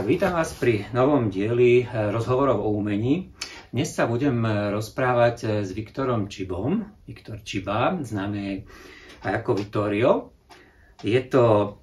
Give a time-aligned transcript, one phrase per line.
[0.00, 3.36] Vítam vás pri novom dieli eh, rozhovorov o umení.
[3.68, 6.80] Dnes sa budem eh, rozprávať eh, s Viktorom Čibom.
[7.04, 8.64] Viktor Čiba, známy
[9.20, 10.32] aj ako Vittorio.
[11.04, 11.76] Je to,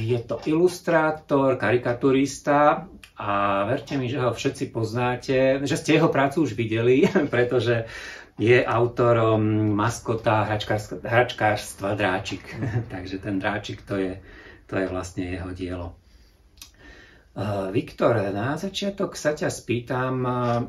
[0.00, 2.88] je to ilustrátor, karikaturista
[3.20, 3.30] a
[3.64, 7.04] verte mi, že ho všetci poznáte, že ste jeho prácu už videli,
[7.34, 7.84] pretože
[8.40, 9.44] je autorom
[9.76, 10.48] maskota
[11.04, 12.56] hračkárstva Dráčik.
[12.92, 14.16] Takže ten Dráčik to je,
[14.64, 16.07] to je vlastne jeho dielo.
[17.38, 20.66] Uh, Viktor, na začiatok sa ťa spýtam, uh,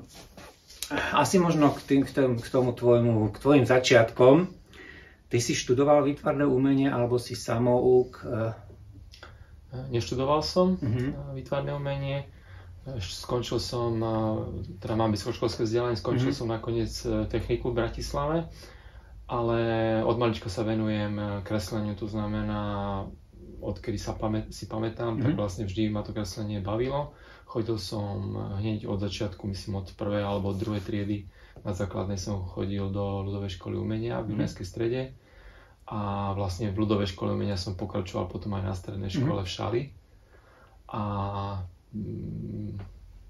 [1.17, 4.45] asi možno k, tým, k, tomu, k tomu tvojmu, k tvojim začiatkom.
[5.33, 8.21] Ty si študoval výtvarné umenie alebo si samouk?
[8.21, 8.53] Uh...
[9.69, 11.37] Neštudoval som uh-huh.
[11.37, 12.25] výtvarné umenie.
[12.97, 14.01] Skončil som,
[14.81, 16.41] teda mám vysokoškolské vzdelanie, skončil uh-huh.
[16.41, 16.89] som nakoniec
[17.29, 18.49] techniku v Bratislave,
[19.29, 19.59] ale
[20.01, 23.05] od malička sa venujem kresleniu, to znamená
[23.61, 25.23] odkedy sa pamä- si pamätám, mm-hmm.
[25.23, 25.39] tak mhm.
[25.39, 27.13] vlastne vždy ma to kreslenie bavilo.
[27.49, 31.25] Chodil som hneď od začiatku, myslím od prvej alebo od druhej triedy.
[31.65, 34.71] Na základnej som chodil do ľudovej školy umenia v Dunajskej mhm.
[34.71, 35.01] strede
[35.89, 39.17] a vlastne v ľudovej škole umenia som pokračoval potom aj na strednej mhm.
[39.17, 39.49] škole mm-hmm.
[39.49, 39.81] v Šali.
[40.89, 41.01] A
[41.93, 42.69] mm,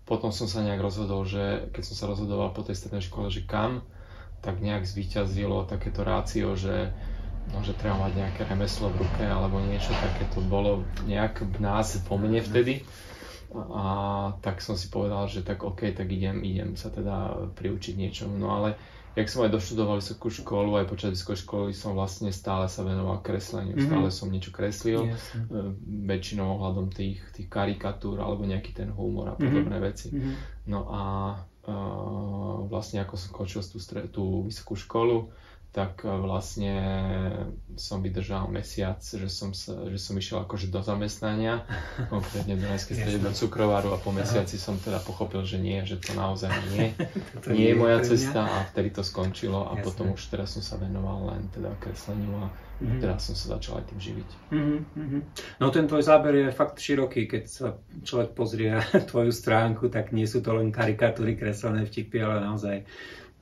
[0.04, 3.48] potom som sa nejak rozhodol, že keď som sa rozhodoval po tej strednej škole, že
[3.48, 3.86] kam,
[4.40, 6.96] tak nejak zvíťazilo takéto rácio, že
[7.54, 11.58] no, že treba mať nejaké remeslo v ruke alebo niečo také, to bolo nejak v
[11.62, 12.86] nás, po mne vtedy.
[13.50, 13.86] A
[14.46, 18.38] tak som si povedal, že tak OK, tak idem, idem sa teda priučiť niečomu.
[18.38, 18.78] No ale
[19.18, 23.26] jak som aj doštudoval vysokú školu, aj počas vysokej školy som vlastne stále sa venoval
[23.26, 23.90] kresleniu, mm-hmm.
[23.90, 25.34] stále som niečo kreslil, yes.
[26.06, 29.42] väčšinou ohľadom tých, tých karikatúr alebo nejaký ten humor a mhm.
[29.42, 29.90] podobné mm-hmm.
[29.90, 30.08] veci.
[30.14, 30.36] Mm-hmm.
[30.70, 31.02] No a
[31.66, 33.82] uh, vlastne ako som končil tú,
[34.14, 35.34] tú vysokú školu,
[35.70, 36.74] tak e, vlastne
[37.78, 41.64] som vydržal mesiac, že som, sa, že som išiel akože do zamestnania,
[42.14, 46.02] konkrétne do Dunajskej strede do cukrováru a po mesiaci som teda pochopil, že nie, že
[46.02, 46.98] to naozaj nie,
[47.46, 49.86] to nie je moja cesta a vtedy to skončilo a Jasne.
[49.86, 53.00] potom už teraz som sa venoval len teda kresleniu a mm-hmm.
[53.00, 54.30] teraz som sa začal aj tým živiť.
[54.50, 55.22] Mm-hmm.
[55.62, 58.74] No ten tvoj záber je fakt široký, keď sa človek pozrie
[59.14, 62.78] tvoju stránku, tak nie sú to len karikatúry, kreslené vtipy, ale naozaj,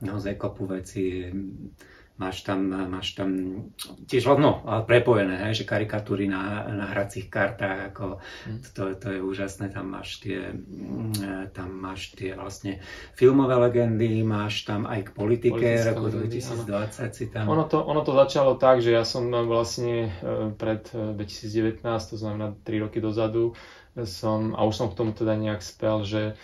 [0.04, 1.32] naozaj kopu veci
[2.18, 3.30] máš tam, máš tam
[4.10, 8.58] tiež no, prepojené, hej, že karikatúry na, na hracích kartách, ako mm.
[8.74, 12.82] to, to je úžasné, tam máš tie mm, tam máš tie vlastne
[13.14, 17.46] filmové legendy, máš tam aj k politike roku 2020 si tam.
[17.48, 22.16] Ono to, ono to začalo tak, že ja som vlastne e, pred 2019, e, to
[22.18, 23.54] znamená 3 roky dozadu,
[24.04, 26.38] som, a už som k tomu teda nejak spel, že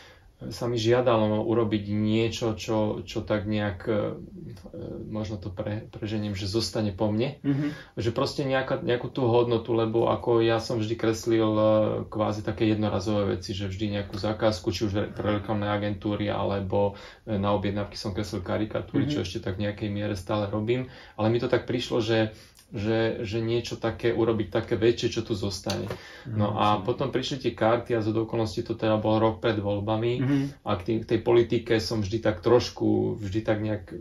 [0.50, 4.18] sa mi žiadalo urobiť niečo, čo, čo tak nejak, e,
[5.08, 7.38] možno to pre, preženiem, že zostane po mne.
[7.40, 7.70] Mm-hmm.
[7.96, 11.66] Že proste nejaká, nejakú tú hodnotu, lebo ako ja som vždy kreslil e,
[12.10, 17.38] kvázi také jednorazové veci, že vždy nejakú zákazku, či už pre reklamné agentúry, alebo e,
[17.38, 19.14] na objednávky som kreslil karikatúry, mm-hmm.
[19.14, 20.90] čo ešte tak v nejakej miere stále robím.
[21.14, 22.34] Ale mi to tak prišlo, že
[22.72, 25.86] že, že niečo také urobiť také väčšie, čo tu zostane.
[26.26, 30.12] No a potom prišli tie karty a z okolností to teda bol rok pred voľbami.
[30.18, 30.44] Mm-hmm.
[30.66, 33.94] a k tej, k tej politike som vždy tak trošku, vždy tak nejak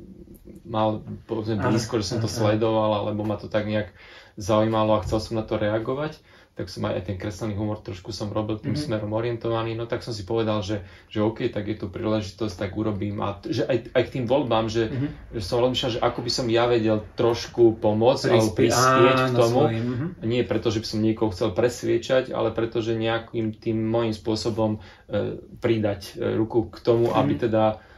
[0.63, 3.91] mal povedzme blízko, že som to sledoval, alebo ma to tak nejak
[4.39, 6.17] zaujímalo a chcel som na to reagovať
[6.53, 8.85] tak som aj, aj ten kreslený humor trošku som robil tým mm-hmm.
[8.85, 12.77] smerom orientovaný, no tak som si povedal, že, že OK, tak je tu príležitosť, tak
[12.77, 15.09] urobím a že aj, aj k tým voľbám, že, mm-hmm.
[15.33, 19.59] že som rozmýšľal, že ako by som ja vedel trošku pomôcť alebo prispieť k tomu,
[19.65, 20.09] svojim, mm-hmm.
[20.29, 24.77] nie preto, že by som niekoho chcel presviečať, ale preto, že nejakým tým môjim spôsobom
[25.09, 27.21] e, pridať e, ruku k tomu, mm-hmm.
[27.25, 27.91] aby teda E,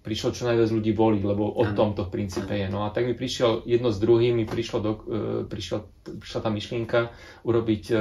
[0.00, 2.72] prišlo čo najviac ľudí voliť, lebo o tom to v princípe je.
[2.72, 5.00] No a tak mi prišiel jedno s druhým, mi prišlo do, e,
[5.44, 5.78] prišla,
[6.24, 7.12] prišla tá myšlienka
[7.44, 7.96] urobiť e,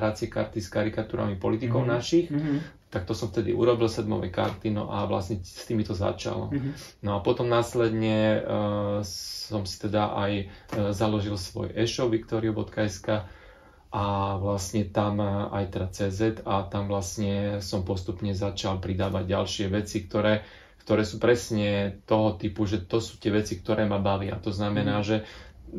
[0.00, 1.96] hracie karty s karikatúrami politikov mm-hmm.
[2.00, 2.26] našich.
[2.32, 2.88] Mm-hmm.
[2.88, 6.48] Tak to som vtedy urobil, sedmové karty, no a vlastne s tými to začalo.
[6.48, 7.04] Mm-hmm.
[7.04, 13.28] No a potom následne uh, som si teda aj uh, založil svoj e-shop victorio.sk,
[13.94, 15.22] a vlastne tam
[15.54, 20.42] aj teda CZ a tam vlastne som postupne začal pridávať ďalšie veci, ktoré,
[20.82, 24.34] ktoré sú presne toho typu, že to sú tie veci, ktoré ma bavia.
[24.42, 25.06] To znamená, mm.
[25.06, 25.16] že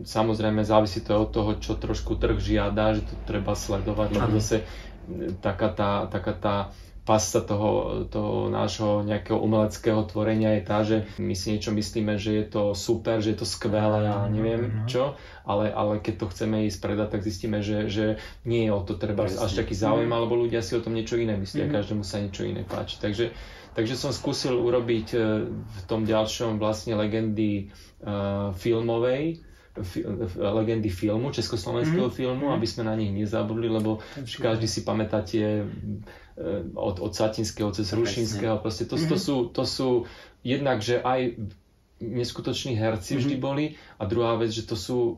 [0.07, 4.63] samozrejme závisí to od toho, čo trošku trh žiada, že to treba sledovať, lebo zase
[5.43, 6.55] taká tá, taká tá
[7.05, 12.41] pasta toho, toho nášho nejakého umeleckého tvorenia je tá, že my si niečo myslíme, že
[12.41, 14.89] je to super, že je to skvelé a neviem mhm.
[14.89, 15.13] čo,
[15.45, 18.05] ale, ale keď to chceme ísť predať, tak zistíme, že, že
[18.43, 20.17] nie je o to treba až taký záujem, mhm.
[20.17, 21.77] alebo ľudia si o tom niečo iné myslia, mm-hmm.
[21.77, 22.97] každému sa niečo iné páči.
[22.97, 23.29] Takže,
[23.77, 27.69] takže som skúsil urobiť e, v tom ďalšom vlastne legendy
[28.01, 29.45] uh, filmovej,
[29.83, 29.99] fi,
[30.39, 32.15] legendy filmu, československého mm.
[32.15, 33.99] filmu, aby sme na nich nezabudli, lebo
[34.39, 35.67] každý si pamätá tie
[36.75, 40.03] od, od Satinského cez Rušinského, proste to, to, sú, to sú
[40.43, 41.39] jednak, že aj
[42.03, 45.15] neskutoční herci vždy boli a druhá vec, že to sú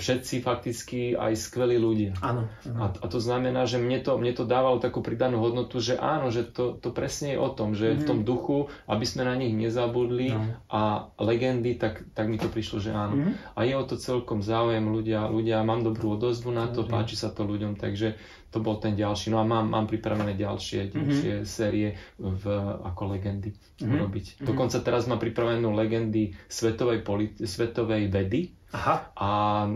[0.00, 2.16] všetci fakticky aj skvelí ľudia.
[2.24, 2.48] Áno.
[2.80, 6.32] A, a to znamená, že mne to, mne to dávalo takú pridanú hodnotu, že áno,
[6.32, 8.00] že to, to presne je o tom, že mm-hmm.
[8.00, 8.26] v tom mhm.
[8.26, 10.58] duchu, aby sme na nich nezabudli no.
[10.72, 13.14] a legendy, tak, tak mi to prišlo, že áno.
[13.20, 13.34] Mm-hmm.
[13.54, 17.30] A je o to celkom záujem ľudia, ľudia, mám dobrú odozvu na to, páči sa
[17.30, 18.16] to ľuďom, takže
[18.50, 19.30] to bol ten ďalší.
[19.30, 20.92] No a mám, mám pripravené ďalšie, mhm.
[20.92, 21.48] ďalšie mm-hmm.
[21.48, 22.44] série v,
[22.82, 23.90] ako legendy mm-hmm.
[23.94, 24.26] urobiť.
[24.26, 24.46] Mm-hmm.
[24.46, 29.10] Dokonca teraz mám pripravenú legendy svetovej, politi- svetovej vedy, Aha.
[29.18, 29.30] A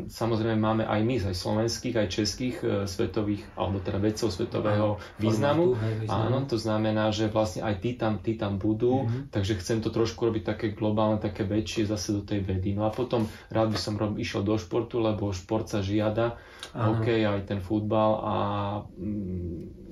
[0.07, 5.19] samozrejme máme aj my, aj slovenských, aj českých e, svetových, alebo teda vedcov svetového Aha.
[5.19, 5.75] významu.
[6.07, 9.35] Áno, to znamená, že vlastne aj tí tam, tí tam budú, mm-hmm.
[9.35, 12.79] takže chcem to trošku robiť také globálne, také väčšie zase do tej vedy.
[12.79, 16.39] No a potom rád by som rob, išiel do športu, lebo šport sa žiada,
[16.71, 18.37] hokej, aj ten futbal a
[18.95, 19.85] mm,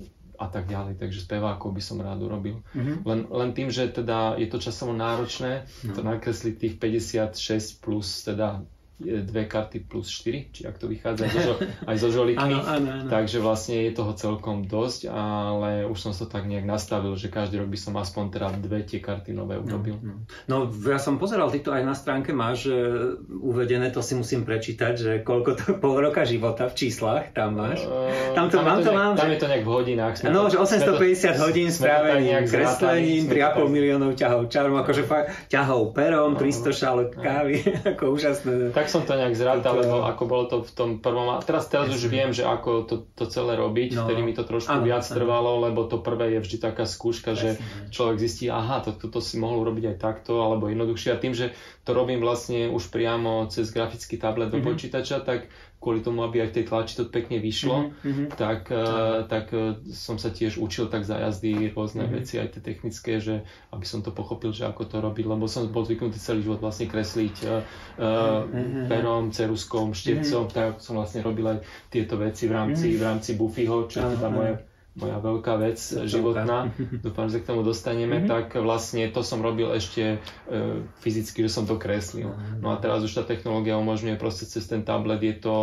[0.43, 0.99] a tak ďalej.
[0.99, 2.67] Takže spevákov by som rád urobil.
[2.75, 3.07] Mm-hmm.
[3.07, 5.95] Len, len tým, že teda je to časovo náročné, no.
[5.95, 8.67] to nakresliť tých 56 plus teda
[9.03, 11.55] dve karty plus 4, či ak to vychádza aj zo,
[11.87, 12.41] aj zo žolitmi.
[12.41, 13.11] Áno, áno, áno.
[13.11, 17.61] Takže vlastne je toho celkom dosť, ale už som sa tak nejak nastavil, že každý
[17.61, 20.01] rok by som aspoň teda dve tie karty nové no, urobil.
[20.01, 20.71] No, no.
[20.71, 24.47] no ja som pozeral, ty to aj na stránke máš uh, uvedené, to si musím
[24.47, 27.85] prečítať, že koľko to pol roka života v číslach tam máš.
[27.85, 29.15] Uh, tam to tam mám, to, nejak, mám.
[29.19, 30.15] Tam je to nejak v hodinách.
[30.21, 35.97] Sme no, že 850 to, hodín správením, kreslením, 3,5 miliónov ťahov čarom, akože fakt ťahov
[35.97, 37.55] perom, 300 šálok kávy,
[37.97, 38.53] ako úžasné.
[38.71, 41.33] Tak som to nejak zrátal, lebo ako bolo to v tom prvom.
[41.33, 44.05] A teraz, teraz už viem, že ako to, to celé robiť, no.
[44.05, 45.17] vtedy mi to trošku ano, viac ano.
[45.17, 47.57] trvalo, lebo to prvé je vždy taká skúška, že
[47.89, 51.17] človek zistí, aha, to, toto si mohol urobiť aj takto, alebo jednoduchšie.
[51.17, 51.57] A tým, že
[51.89, 54.69] to robím vlastne už priamo cez grafický tablet do mm-hmm.
[54.69, 55.49] počítača, tak
[55.83, 58.39] kvôli tomu, aby aj v tej tlači to pekne vyšlo, mm-hmm.
[58.39, 62.17] tak, uh, tak uh, som sa tiež učil tak za jazdy rôzne mm-hmm.
[62.23, 63.43] veci, aj tie technické, že
[63.75, 66.87] aby som to pochopil, že ako to robiť, lebo som bol zvyknutý celý život vlastne
[66.87, 67.59] kresliť uh,
[67.99, 68.87] mm-hmm.
[68.87, 70.55] perom, ceruskom, štecom, mm-hmm.
[70.55, 71.59] tak som vlastne robil aj
[71.91, 73.01] tieto veci v rámci, mm-hmm.
[73.03, 76.69] v rámci Buffyho, čo je tá moja moja veľká vec životná,
[77.05, 78.31] dúfam, že k tomu dostaneme, mm-hmm.
[78.31, 80.57] tak vlastne to som robil ešte e,
[81.01, 82.37] fyzicky, že som to kreslil.
[82.61, 85.57] No a teraz už tá technológia umožňuje proste cez ten tablet, je to,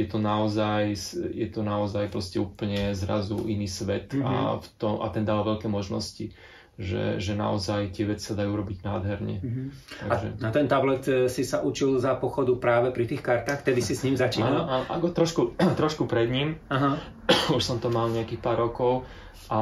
[0.00, 4.24] je to naozaj, je to naozaj proste úplne zrazu iný svet mm-hmm.
[4.24, 6.32] a, v tom, a ten dáva veľké možnosti
[6.80, 9.36] že, že naozaj tie veci sa dajú robiť nádherne.
[9.44, 9.66] Mm-hmm.
[10.08, 10.28] Takže...
[10.32, 13.84] A na ten tablet e, si sa učil za pochodu práve pri tých kartách, tedy
[13.84, 14.64] si s ním začínal?
[14.64, 15.42] Áno, ako trošku,
[15.80, 16.56] trošku pred ním.
[16.72, 16.96] Aha.
[17.56, 19.04] Už som to mal nejakých pár rokov
[19.48, 19.60] a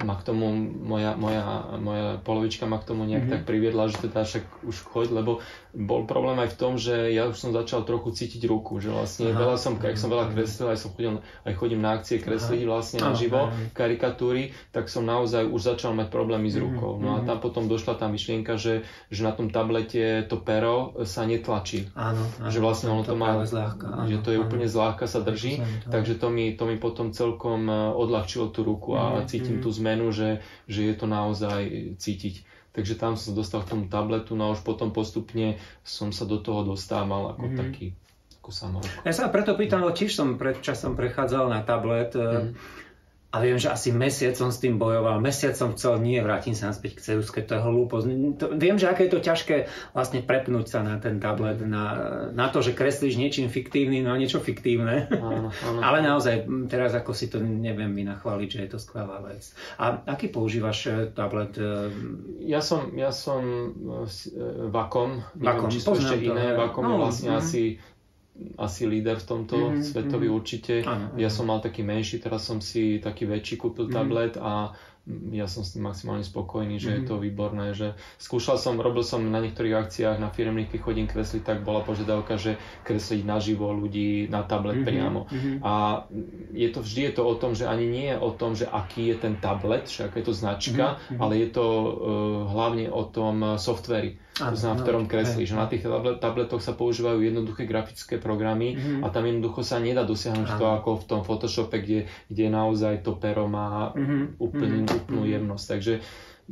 [0.00, 0.50] e, ma k tomu,
[0.84, 3.34] moja, moja, moja polovička ma k tomu nejak mm-hmm.
[3.38, 5.38] tak priviedla, že teda však už choď, lebo
[5.70, 9.30] bol problém aj v tom, že ja už som začal trochu cítiť ruku, že vlastne
[9.30, 9.38] Aha.
[9.38, 12.98] veľa som, keď som veľa kreslil, aj som chodil, aj chodím na akcie kresliť vlastne
[12.98, 16.98] na živo, karikatúry, tak som naozaj už začal mať problémy s mhm, rukou.
[16.98, 17.26] No a mhm.
[17.30, 18.82] tam potom došla tá myšlienka, že,
[19.14, 21.86] že na tom tablete to pero sa netlačí.
[21.94, 24.44] Áno, áno, že vlastne ono to, to má, zľahka, áno, že to je áno.
[24.50, 27.74] úplne zľahka sa drží, takže to mi, to mi potom celkom e,
[28.40, 29.62] odľahčilo tú ruku a mm, cítim mm.
[29.62, 31.60] tú zmenu, že, že je to naozaj
[32.00, 32.48] cítiť.
[32.70, 36.24] Takže tam som sa dostal k tomu tabletu, no a už potom postupne som sa
[36.24, 37.56] do toho dostával ako mm.
[37.58, 37.86] taký
[38.40, 38.86] ako samouk.
[39.04, 42.16] Ja sa preto pýtam, lebo tiež som pred časom prechádzal na tablet.
[42.16, 42.56] Mm
[43.30, 45.22] a viem, že asi mesiac som s tým bojoval.
[45.22, 48.06] Mesiac som chcel, nie, vrátim sa naspäť k Ceruske, to je hlúposť.
[48.42, 49.56] To, viem, že aké je to ťažké
[49.94, 51.94] vlastne prepnúť sa na ten tablet, na,
[52.34, 55.06] na to, že kreslíš niečím fiktívnym, no niečo fiktívne.
[55.14, 55.78] Áno, áno.
[55.86, 59.54] Ale naozaj, teraz ako si to neviem vynachváliť, že je to skvelá vec.
[59.78, 61.54] A aký používaš e, tablet?
[61.54, 61.86] E?
[62.50, 63.46] Ja som, ja som
[64.74, 66.58] Vakom, e, neviem, či sú ešte to, iné.
[66.58, 67.38] Vakom no, je vlastne mm.
[67.38, 67.62] asi
[68.56, 69.84] asi líder v tomto, mm-hmm.
[69.84, 70.34] svetový mhm.
[70.34, 70.74] určite.
[70.84, 73.98] Ano, ja som mal taký menší, teraz som si taký väčší kúpil mm-hmm.
[74.00, 74.72] tablet a
[75.32, 76.98] ja som s tým maximálne spokojný, že mm-hmm.
[77.02, 77.22] je to mhm.
[77.24, 77.88] výborné, že
[78.20, 82.36] skúšal som, robil som na niektorých akciách, na firmných, keď chodím kresliť, tak bola požiadavka,
[82.36, 84.88] že kresliť naživo ľudí na tablet mm-hmm.
[84.88, 85.20] priamo.
[85.26, 85.56] Mm-hmm.
[85.64, 85.72] A
[86.52, 89.10] je to, vždy je to o tom, že ani nie je o tom, že aký
[89.10, 91.18] je ten tablet, že aká je to značka, mm-hmm.
[91.18, 91.90] ale je to uh,
[92.52, 95.52] hlavne o tom softveri to znamená, v ktorom kreslíš.
[95.52, 95.84] Na tých
[96.16, 99.04] tabletoch sa používajú jednoduché grafické programy mm-hmm.
[99.04, 100.58] a tam jednoducho sa nedá dosiahnuť Aha.
[100.58, 104.40] to ako v tom Photoshope, kde, kde naozaj to pero má mm-hmm.
[104.40, 105.64] úplne, úplnú jemnosť.
[105.68, 105.94] Takže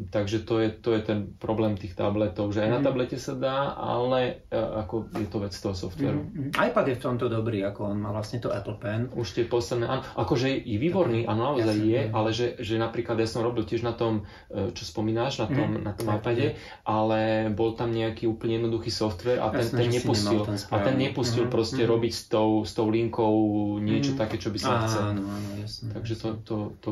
[0.06, 2.86] takže to je, to je ten problém tých tabletov, že aj na Mhm.
[2.86, 6.22] tablete sa dá, ale e, ako je to vec toho softveru.
[6.22, 6.50] Mm, mm.
[6.54, 9.10] iPad je v tomto dobrý, ako on má vlastne to Apple Pen.
[9.10, 12.12] Už tie posledné, áno, akože je výborný, áno, naozaj Jasne, je, no.
[12.14, 15.68] ale že, že napríklad ja som robil tiež na tom, e, čo spomínáš, na tom,
[15.74, 15.82] Mhm.
[15.82, 16.46] na tom iPade,
[16.84, 20.94] ale bol tam nejaký úplne jednoduchý software a ten, Jasné, ten nepustil, ten a ten
[20.94, 21.90] nepustil Mhm, proste mhm.
[21.90, 23.34] robiť s tou, s tou linkou
[23.78, 24.18] niečo Mhm.
[24.18, 25.02] také, čo by som chcel.
[25.10, 25.90] Áno, áno, jasné.
[25.90, 26.90] Takže to, to, to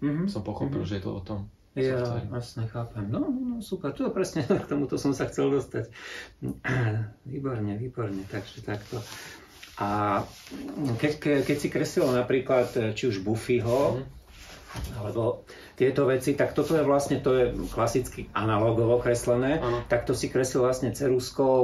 [0.00, 0.26] Mhm.
[0.26, 0.88] som pochopil, Mhm.
[0.88, 1.40] že je to o tom.
[1.72, 3.06] Ja, jasne, chápem.
[3.06, 5.86] No, no, no, super, to presne k tomuto som sa chcel dostať.
[7.30, 8.98] Výborne, výborne, takže takto.
[9.76, 10.20] A
[10.96, 14.04] keď, ke- keď si kreslil napríklad e, či už Buffyho, Mhm.
[14.96, 15.42] alebo
[15.74, 19.82] tieto veci, tak toto je vlastne, to je klasicky analogovo kreslené, Áno.
[19.84, 21.58] tak to si kreslil vlastne ceruskou,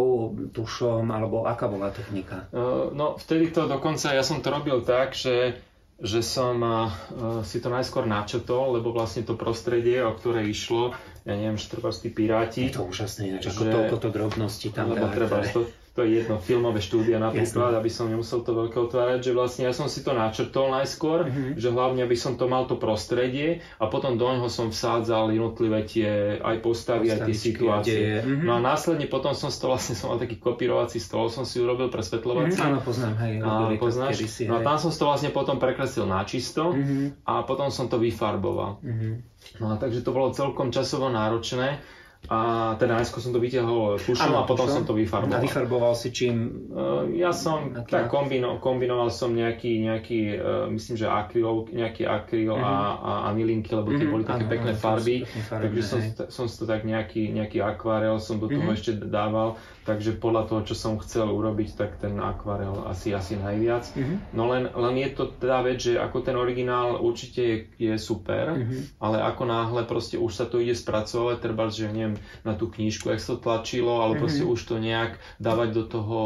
[0.51, 2.51] tušom, alebo aká bola technika?
[2.51, 5.55] Uh, No vtedy to dokonca, ja som to robil tak, že,
[5.97, 6.93] že som uh,
[7.41, 10.93] si to najskôr načetol, lebo vlastne to prostredie, o ktoré išlo,
[11.25, 14.69] ja neviem, že treba tí piráti, Je to úžasné, ináč, ako Že- toľko to drobností
[14.77, 14.93] tam.
[14.93, 15.65] lebo treba, to,
[15.97, 19.73] to je jedno, filmové štúdia napríklad, aby som nemusel to veľké otvárať, že vlastne ja
[19.73, 21.57] som si to načrtol najskôr, Mhm.
[21.57, 25.83] že hlavne aby som to mal to prostredie a potom do ňoho som vsádzal jednotlivé
[25.83, 27.97] tie aj postavy, aj tie situácie.
[27.97, 28.19] deje.
[28.21, 28.45] Mhm.
[28.45, 31.57] No a následne potom som si to vlastne, som mal taký kopírovací stôl, som si
[31.57, 32.61] urobil pre Mhm, svetlovací.
[32.61, 33.33] áno, poznám, hej.
[33.41, 34.13] A poznáš?
[34.15, 34.67] kedysi, No a hej.
[34.67, 38.85] tam som to vlastne potom prekreslil na čisto Mhm, a potom som to vyfarboval.
[38.85, 39.25] mhm.
[39.57, 41.79] No a takže to bolo celkom časovo náročné
[42.27, 42.39] a
[42.75, 44.73] teda najskôr som to vyťahol tušom a potom tušom.
[44.73, 45.41] som to A vyfarboval.
[45.41, 46.35] vyfarboval si čím?
[46.69, 51.47] Uh, ja som Aký tak ak- kombino, kombinoval som nejaký, nejaký uh, myslím, že akryl,
[51.69, 55.15] nejaký akryl a, a anilinky, lebo tie Mhm, boli také áno, pekné sú farby.
[55.23, 56.11] farebné, Takže som, hej.
[56.29, 58.75] som si to tak nejaký, nejaký akvarel som do toho Mhm.
[58.75, 59.55] ešte dával,
[59.85, 63.87] takže podľa toho, čo som chcel urobiť, tak ten akvarel asi, asi najviac.
[63.93, 67.95] Mhm, No len, len je to teda vec, že ako ten originál určite je, je
[67.97, 68.99] super, mhm.
[68.99, 73.11] ale ako náhle proste už sa to ide spracovať, treba, že neviem, na tú knižku,
[73.11, 74.51] jak sa to tlačilo, ale proste Mhm.
[74.55, 76.21] už to nejak dávať do toho,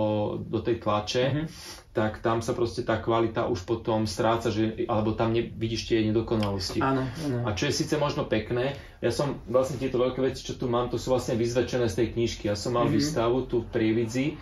[0.45, 1.45] do tej tlače, Mhm.
[1.91, 6.07] tak tam sa proste tá kvalita už potom stráca, že, alebo tam ne, vidíš tie
[6.07, 6.79] nedokonalosti.
[6.79, 7.49] Áno, áno.
[7.49, 10.87] A čo je síce možno pekné, ja som vlastne tieto veľké veci, čo tu mám,
[10.87, 12.45] to sú vlastne vyzväčšené z tej knižky.
[12.45, 12.93] Ja som mal Mhm.
[12.93, 14.37] výstavu tu v Prievidzi,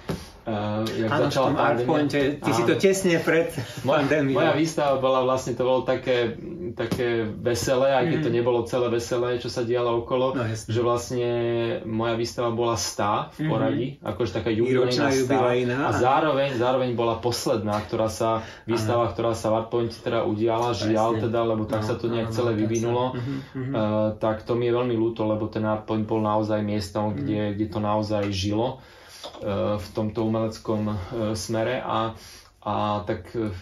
[0.45, 1.69] uh, jak Áno, začala pandémia.
[1.79, 2.69] Artpointe, ty si Áno.
[2.69, 4.35] to tesne pred Moja, pandémiou.
[4.35, 6.35] moja výstava bola vlastne, to bolo také,
[6.75, 8.37] také veselé, aj keď to Mhm.
[8.37, 10.69] nebolo celé veselé, čo sa dialo okolo, No, jasne.
[10.69, 11.31] že vlastne
[11.85, 13.49] moja výstava bola stá v Mhm.
[13.49, 15.39] poradí, akože taká jubilejná stá.
[15.87, 21.21] A zároveň, zároveň bola posledná, ktorá sa, výstava, ktorá sa v Artpointe teda udiala, žiaľ
[21.21, 23.05] teda, lebo tak No, sa to nejak áno, celé vyvinulo.
[23.15, 23.71] Mhm, mhm.
[23.71, 23.85] Uh,
[24.19, 27.85] tak to mi je veľmi ľúto, lebo ten Artpoint bol naozaj miestom, kde, kde to
[27.85, 28.81] naozaj žilo
[29.45, 30.97] uh, v tomto umeleckom uh,
[31.37, 31.85] smere.
[31.85, 32.17] A,
[32.65, 33.53] a tak uh,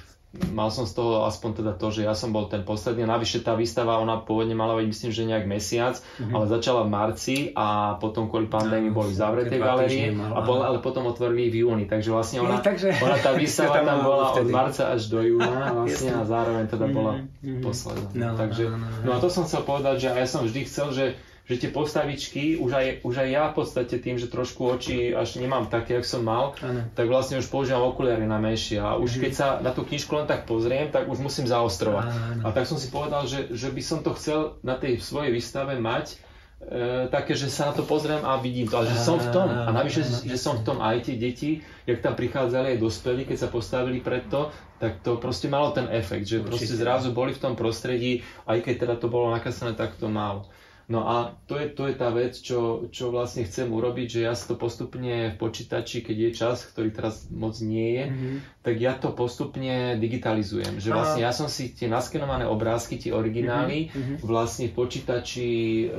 [0.48, 3.02] mal som z toho aspoň teda to, že ja som bol ten posledný.
[3.02, 6.32] Navyše tá výstava, ona pôvodne mala byť myslím, že nejak mesiac, Mhm.
[6.32, 9.84] ale začala v marci a potom kvôli pandémii boli zavreté mala,
[10.32, 11.84] a bol, ale potom otvorili v júni.
[11.84, 14.50] Takže vlastne ona, No, takže- ona tá výstava tam tam bola od vtedy.
[14.50, 17.62] marca až do júna vlastne a zároveň teda bola Mhm, mhm.
[17.62, 18.08] posledná.
[18.26, 18.98] No, Takže, no, no, no.
[19.02, 21.04] no a to som chcel povedať, že ja som vždy chcel, že
[21.46, 25.38] že tie postavičky, už aj, už aj ja v podstate tým, že trošku oči až
[25.38, 26.82] nemám také, jak som mal, Áno.
[26.90, 29.20] tak vlastne už používam okuliare na menšie a už Mhm.
[29.22, 32.06] keď sa na tú knižku len tak pozriem, tak už musím zaostrovať.
[32.06, 32.50] A Áno.
[32.50, 36.18] tak som si povedal, že, že by som to chcel na tej svojej výstave mať
[36.58, 39.46] e, také, že sa na to pozriem a vidím to, ale že som v tom.
[39.46, 41.50] A navyše, že som v tom aj tie deti,
[41.84, 45.86] jak tam prichádzali aj dospelí, keď sa postavili pred to, tak to proste malo ten
[45.86, 49.94] efekt, že proste zrazu boli v tom prostredí, aj keď teda to bolo nakreslené, tak
[49.94, 50.48] to malo.
[50.86, 54.38] No a to je, to je tá vec, čo, čo vlastne chcem urobiť, že ja
[54.38, 58.36] si to postupne v počítači, keď je čas, ktorý teraz moc nie je, Mhm.
[58.62, 60.78] tak ja to postupne digitalizujem.
[60.78, 64.14] Že vlastne ja som si tie naskenované obrázky, tie originály, Mhm, mhm.
[64.22, 65.48] vlastne v počítači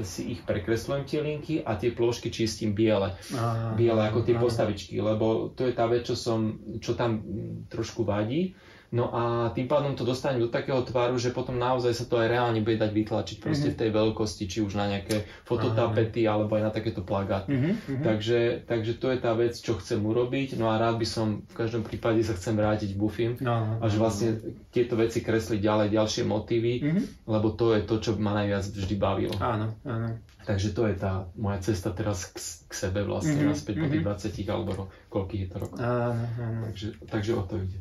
[0.03, 3.11] si ich prekreslujem tie linky a tie plôžky čistím biele.
[3.35, 7.19] Á, Biele ako tie postavičky, lebo to je tá vec, čo, som, čo tam
[7.67, 8.55] trošku vadí.
[8.87, 12.31] No a tým pádom to dostanem do takého tvaru, že potom naozaj sa to aj
[12.31, 13.73] reálne bude dať vytlačiť proste Mhm.
[13.75, 17.51] v tej veľkosti, či už na nejaké fototapety alebo aj na takéto plagáty.
[17.51, 18.03] Mhm, mhm.
[18.07, 20.55] Takže, takže to je tá vec, čo chcem urobiť.
[20.55, 22.95] No a rád by som v každom prípade sa chcem vrátiť
[23.43, 24.39] No, a že vlastne
[24.71, 27.01] tieto veci kresliť ďalej, ďalšie motívy, Mhm.
[27.27, 29.35] lebo to je to, čo ma najviac vždy bavilo.
[29.39, 30.15] Áno, áno.
[30.47, 33.99] Takže to je tá moja cesta teraz k, k sebe vlastne, Mhm, naspäť po tých
[33.99, 34.07] mhm.
[34.07, 35.77] 20 alebo ro, koľkých je to rokov.
[35.83, 36.61] Áno, áno.
[36.71, 37.79] Takže, takže o to ide.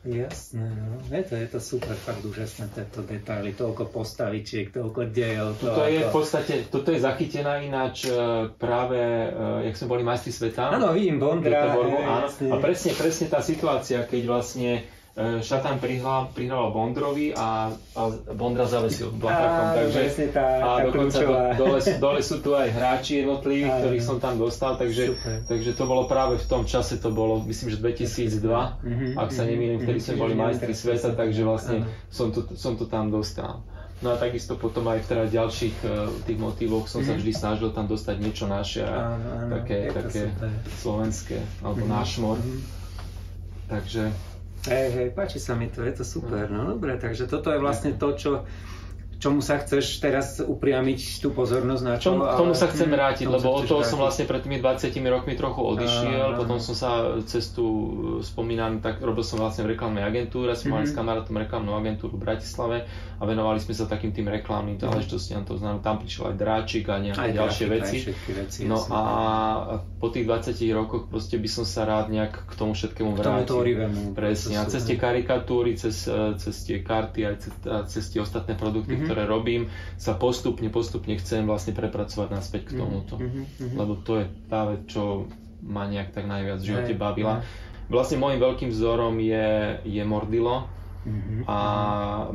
[0.00, 0.96] Jasné, no.
[1.12, 5.60] Je to, je to super, fakt úžasné, tieto detaily, toľko postavičiek, toľko dejov.
[5.60, 8.16] To Toto je v podstate, toto je zachytená ináč e,
[8.56, 10.72] práve, e, jak sme boli majstri sveta.
[10.72, 11.76] Áno, vidím Bondra.
[11.76, 12.32] Áno.
[12.32, 14.88] A presne, presne tá situácia, keď vlastne
[15.18, 18.00] Šatan prihral, prihral Bondrovi a, a
[18.30, 19.66] Bondra zavesil plakákom.
[19.74, 20.00] Takže,
[20.30, 23.78] tá, a tá dokonca do, dole, dole sú tu aj hráči jednotliví, Áno.
[23.82, 25.18] ktorých som tam dostal, takže,
[25.50, 28.46] takže to bolo práve v tom čase, to bolo myslím, že 2002,
[28.80, 31.76] Mhm, ak sa mhm, nemýlim, vtedy mhm, sme boli mhm, majstri mhm, sveta, takže vlastne
[32.06, 33.66] som to, som to tam dostal.
[34.00, 37.68] No a takisto potom aj v teda ďalších uh, tých motívoch som sa vždy snažil
[37.76, 40.48] tam dostať niečo naše, Áno, áno, také, také super.
[40.78, 42.36] slovenské, alebo Mhm, nášmor.
[42.40, 42.58] mhm.
[43.68, 44.02] Takže
[44.60, 47.96] Hej, hej, páči sa mi to, je to super, no dobre, takže toto je vlastne
[47.96, 48.44] to, čo,
[49.20, 52.16] čomu sa chceš teraz upriamiť tú pozornosť na čo?
[52.16, 54.00] Tomu ale- sa chcem Mhm, vrátiť, tomu lebo od toho som vrátiť.
[54.00, 56.38] vlastne pred tými 20 rokmi trochu odišiel, Áno.
[56.38, 56.90] potom som sa
[57.22, 57.64] cestu
[58.20, 60.90] spomínam, tak robil som vlastne v reklamnej agentúre, som mali Mhm.
[60.90, 62.76] s kamarátom reklamnú agentúru v Bratislave
[63.14, 66.96] a venovali sme sa takým tým reklamným záležitostiam, to znamená, tam prišiel aj dráčik a
[66.98, 67.96] nejaké Aj ďalšie grafika, veci.
[68.00, 69.00] Aj veci No a
[70.00, 73.44] po tých 20 rokoch proste by som sa rád nejak k tomu všetkému K tomu
[73.44, 73.56] vrátil.
[74.10, 78.18] Presne, a cez tie karikatúry, cez, eh, cez tie karty, aj cez, a cez tie
[78.18, 79.09] ostatné produkty, Mhm.
[79.10, 79.66] Ktoré robím,
[79.98, 83.18] sa postupne, postupne chcem vlastne prepracovať naspäť k tomuto.
[83.18, 83.76] Mhm, mhm.
[83.76, 85.26] Lebo to je vec, čo
[85.60, 87.42] ma nejak tak najviac v živote bavila.
[87.90, 91.58] Vlastne môjim veľkým vzorom je, je Mordilo Mhm, a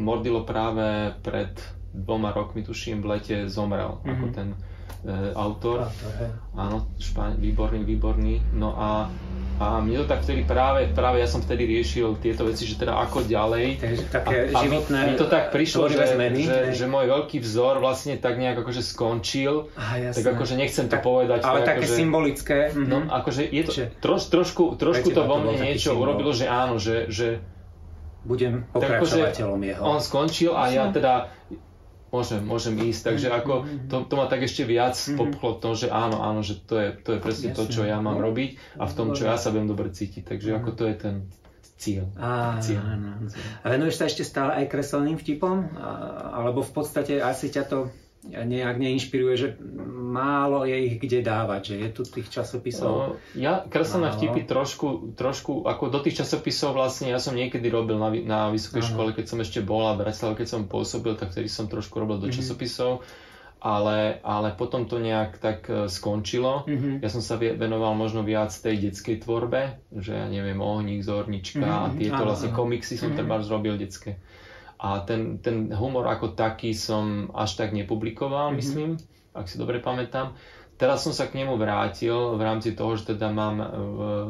[0.02, 1.54] Mordilo práve pred
[1.98, 4.12] dvoma rokmi, tuším, v lete zomrel Mhm.
[4.12, 4.50] ako ten
[5.02, 5.78] e, autor.
[5.80, 8.42] A to je- Áno, špán, výborný, výborný.
[8.52, 9.06] No a,
[9.56, 12.98] a mne to tak vtedy práve, práve ja som vtedy riešil tieto veci, že teda
[13.00, 13.80] ako ďalej.
[13.80, 16.42] Takže také a, a životné mi to tak prišlo, že, zmeny.
[16.44, 19.70] že, že môj veľký vzor vlastne tak nejak akože skončil.
[19.76, 20.10] Jasné.
[20.16, 21.40] Tak akože nechcem to Tak- povedať.
[21.44, 22.58] Ale tak také akože, symbolické.
[22.74, 22.86] mhm.
[22.86, 26.02] No akože je to, troš, trošku, trošku to vo mne niečo symbol.
[26.04, 27.46] urobilo, že áno, že, že
[28.24, 29.82] Budem tak akože pokračovateľom jeho.
[29.86, 31.30] on skončil a ja teda
[32.16, 33.54] môžem, môžem ísť, takže Mhm, ako
[33.86, 35.18] to, to ma tak ešte viac Mhm.
[35.18, 38.00] popchlo v tom, že áno, áno, že to je, to je presne to, čo ja
[38.00, 38.24] mám No.
[38.24, 40.58] robiť a v tom, čo ja sa budem dobre cítiť, takže Mhm.
[40.58, 41.16] ako to je ten
[41.76, 42.08] cieľ.
[42.16, 42.80] Á, Cieľ.
[42.80, 43.28] áno.
[43.62, 45.76] A venuješ sa ešte stále aj kresleným vtipom?
[46.32, 47.92] Alebo v podstate asi ťa to
[48.26, 49.48] nejak neinšpiruje, že
[49.86, 52.92] málo je ich kde dávať, že je tu tých časopisov.
[52.92, 57.96] No, ja kreslené vtipy trošku, trošku, ako do tých časopisov vlastne ja som niekedy robil
[57.96, 58.90] na, na vysokej Áno.
[58.90, 61.96] škole, keď som ešte bol a v Bratislave, keď som pôsobil, tak vtedy som trošku
[61.96, 62.36] robil do Mhm.
[62.36, 63.06] časopisov,
[63.58, 66.66] ale, ale potom to nejak tak e, skončilo.
[66.66, 67.02] Mhm.
[67.02, 71.90] Ja som sa venoval možno viac tej detskej tvorbe, že ja neviem, Ohník, Zornička a
[71.90, 72.58] Mhm, tieto áno, vlastne áno.
[72.58, 73.18] komiksy som Mhm.
[73.18, 74.22] treba zrobil detské.
[74.78, 78.56] A ten, ten humor ako taký som až tak nepublikoval, Mhm.
[78.56, 78.90] myslím,
[79.32, 80.36] ak si dobre pamätám.
[80.76, 83.68] Teraz som sa k nemu vrátil v rámci toho, že teda mám e,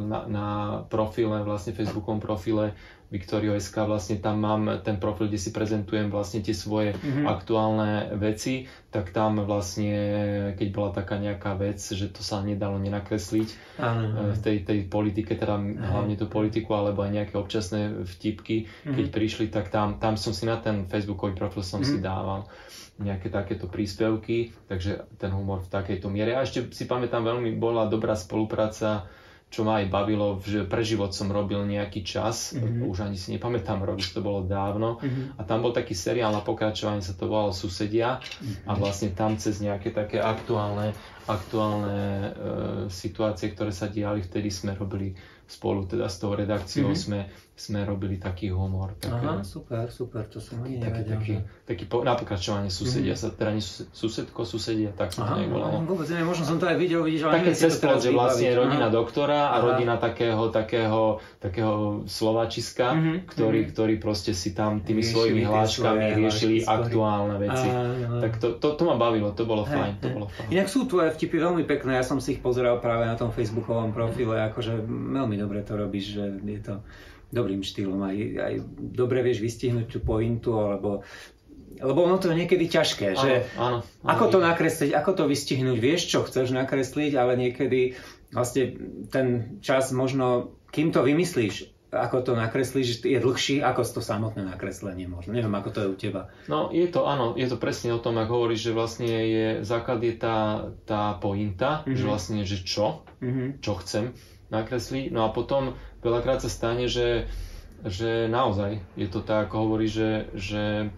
[0.06, 0.48] na, na
[0.86, 2.78] profile, vlastne Facebookom profile
[3.16, 7.24] Victorio.sk, vlastne tam mám ten profil, kde si prezentujem vlastne tie svoje Mhm.
[7.26, 9.96] aktuálne veci, tak tam vlastne,
[10.60, 13.50] keď bola taká nejaká vec, že to sa nedalo nenakresliť
[13.80, 14.06] Áno.
[14.06, 19.06] e, v tej, tej politike, teda hlavne tú politiku, alebo aj nejaké občasné vtipky, keď
[19.08, 19.14] Mhm.
[19.16, 22.04] prišli, tak tam, tam som si na ten Facebookový profil som si Mhm.
[22.04, 22.40] dával
[22.96, 26.32] nejaké takéto príspevky, takže ten humor v takejto miere.
[26.32, 29.04] A ešte si pamätám, veľmi bola dobrá spolupráca,
[29.50, 32.92] čo ma aj bavilo, že pre život som robil nejaký čas, Mhm.
[32.92, 35.00] už ani si nepamätám rok, už to bolo dávno.
[35.00, 35.40] Mhm.
[35.40, 38.20] A tam bol taký seriál na pokračovanie, sa to volalo Susedia
[38.66, 38.80] a Mhm.
[38.82, 40.92] vlastne tam cez nejaké také aktuálne,
[41.26, 42.30] aktuálne e,
[42.90, 45.16] situácie, ktoré sa diali, vtedy sme robili
[45.48, 46.98] spolu teda s tou redakciou, Mhm.
[46.98, 47.20] sme,
[47.58, 49.00] sme robili taký humor.
[49.00, 51.12] Také, Aha, super, super, to som ani taký, nevedel.
[51.16, 53.18] taký, taký po, na pokračovanie susedia Mhm.
[53.18, 55.72] sa, teda nie sused, susedko, susedia, tak sa to Aha, nejak volalo.
[55.74, 58.44] no, vôbec neviem, možno som to aj videl, vidíš, ale Také to teraz že vlastne
[58.46, 58.60] vybaviť.
[58.60, 58.94] rodina Aha.
[58.94, 59.64] doktora a Aha.
[59.64, 61.02] rodina takého, takého,
[61.38, 61.74] takého
[62.06, 63.70] slovačiska, Mhm, ktorý, mhm.
[63.72, 67.68] ktorý proste si tam tými Riešili svojimi hláškami svoje riešili hlášky, aktuálne veci.
[67.68, 68.20] Áno.
[68.20, 70.14] Tak to, to, to ma bavilo, to bolo fajn, to hej.
[70.14, 70.48] bolo fajn.
[70.50, 73.90] Inak sú tvoje vtipy veľmi pekné, ja som si ich pozeral práve na tom facebookovom
[73.90, 76.76] profile, akože veľmi dobre to robíš, že je to
[77.36, 78.54] dobrým štýlom, aj, aj
[78.96, 81.04] dobre vieš vystihnúť tú pointu, alebo
[81.76, 85.76] lebo ono to je niekedy ťažké, že áno, áno, ako to nakresliť, ako to vystihnúť,
[85.76, 88.00] vieš, čo chceš nakresliť, ale niekedy
[88.32, 88.80] vlastne
[89.12, 95.08] ten čas možno, kým to vymyslíš, ako to nakreslíš, je dlhší ako to samotné nakreslenie
[95.08, 95.36] možno.
[95.36, 96.22] Neviem, ako to je u teba.
[96.48, 100.00] No je to, áno, je to presne o tom, ako hovoríš, že vlastne je, základ
[100.00, 100.38] je tá,
[100.84, 101.92] tá pointa, Mhm.
[101.92, 103.60] že vlastne, že čo, Mhm.
[103.60, 104.16] čo chcem
[104.48, 105.12] nakresliť.
[105.12, 107.26] No a potom veľakrát sa stane, že,
[107.82, 110.94] že naozaj je to tak, ako hovorí, že, že,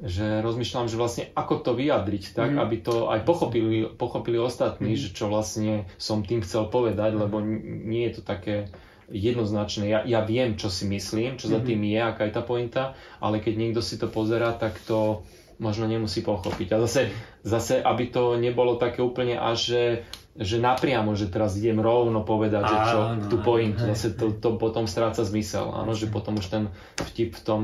[0.00, 2.58] že rozmýšľam, že vlastne ako to vyjadriť, tak Mhm.
[2.58, 4.98] aby to aj pochopili, pochopili ostatní, Mhm.
[4.98, 8.72] že čo vlastne som tým chcel povedať, lebo n- nie je to také
[9.06, 9.84] jednoznačné.
[9.86, 11.66] Ja, ja viem, čo si myslím, čo za Mhm.
[11.66, 12.82] tým je, aká je tá pointa,
[13.20, 15.22] ale keď niekto si to pozera, tak to
[15.54, 16.72] možno nemusí pochopiť.
[16.72, 19.82] A zase, zase aby to nebolo také úplne až, že
[20.34, 24.34] že napriamo, že teraz idem rovno povedať, že čo, áno, tú point, hej, zase to,
[24.34, 26.64] to potom stráca zmysel, áno, že potom už ten
[26.98, 27.62] vtip v tom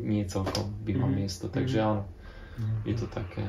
[0.00, 1.16] nie celkom by mal mhm.
[1.20, 2.08] miesto, takže áno,
[2.88, 3.44] je to také.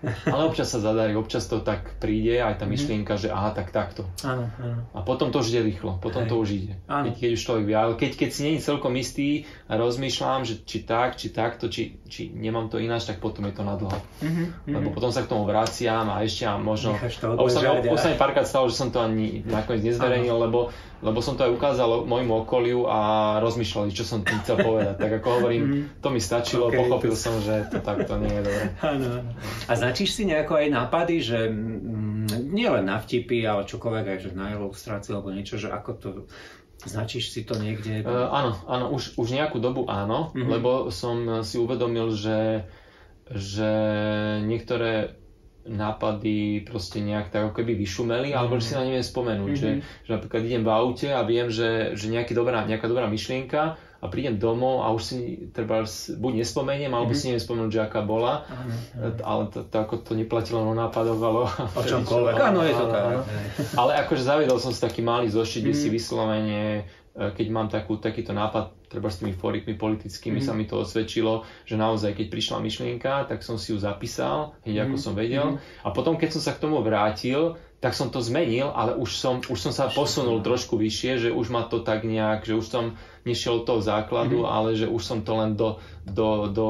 [0.32, 2.72] Ale občas sa zadarí, občas to tak príde, aj tá mhm.
[2.72, 4.08] myšlienka, že aha, tak takto.
[4.24, 4.80] Áno, áno.
[4.96, 6.30] A potom to už ide rýchlo, potom Hej.
[6.30, 6.72] to už ide.
[6.88, 10.48] Keď, keď už človek vie, ale keď, keď si nie je celkom istý a rozmýšľam,
[10.48, 13.76] že či tak, či takto, či, či nemám to ináč, tak potom je to na
[13.76, 13.98] dlho.
[14.24, 14.72] Mm-hmm.
[14.72, 16.96] Lebo potom sa k tomu vraciam a ešte a možno...
[16.96, 21.48] Už sa mi párkrát stalo, že som to ani nakoniec nezverejnil, lebo lebo som to
[21.48, 22.98] aj ukázal môjmu okoliu a
[23.40, 25.00] rozmýšľali, čo som tým chcel povedať.
[25.00, 25.82] Tak ako hovorím, mm.
[26.04, 26.76] to mi stačilo, okay.
[26.76, 28.64] pochopil som, že to takto nie je dobré.
[29.70, 34.18] A značíš si nejako aj nápady, že mm, nie len na vtipy, ale čokoľvek aj
[34.20, 36.08] že na ilustráciu alebo niečo, že ako to
[36.80, 38.00] Značíš si to niekde?
[38.00, 40.48] Uh, áno, áno, už, už nejakú dobu áno, mm-hmm.
[40.48, 42.64] lebo som si uvedomil, že,
[43.28, 43.68] že
[44.48, 45.19] niektoré
[45.68, 49.80] nápady proste nejak tak ako keby vyšumeli, alebo že si na neviem spomenúť, mm-hmm.
[49.82, 53.76] že, že napríklad idem v aute a viem, že, že nejaký dobrá, nejaká dobrá myšlienka
[54.00, 55.16] a prídem domov a už si
[55.52, 55.84] treba
[56.16, 57.20] buď nespomeniem, alebo mm-hmm.
[57.20, 59.20] si neviem spomenúť, že aká bola, mm-hmm.
[59.20, 61.40] ale to, to, ako to neplatilo o nápadoch, ale
[61.76, 62.34] o čomkoľvek.
[62.48, 63.04] Áno, je to tak.
[63.76, 65.94] Ale akože zavedol som si taký malý zošit, kde si mhm.
[66.00, 66.60] vyslovene
[67.28, 70.44] keď mám takú, takýto nápad, treba s tými forikmi politickými mm.
[70.44, 74.76] sa mi to osvedčilo, že naozaj keď prišla myšlienka, tak som si ju zapísal, hneď
[74.76, 74.84] mm.
[74.88, 75.46] ako som vedel.
[75.54, 75.56] Mm.
[75.84, 79.40] A potom keď som sa k tomu vrátil, tak som to zmenil, ale už som,
[79.40, 82.84] už som sa posunul trošku vyššie, že už ma to tak nejak, že už som
[83.24, 84.52] nešiel toho základu, mm-hmm.
[84.52, 86.68] ale že už som to len do, do, do,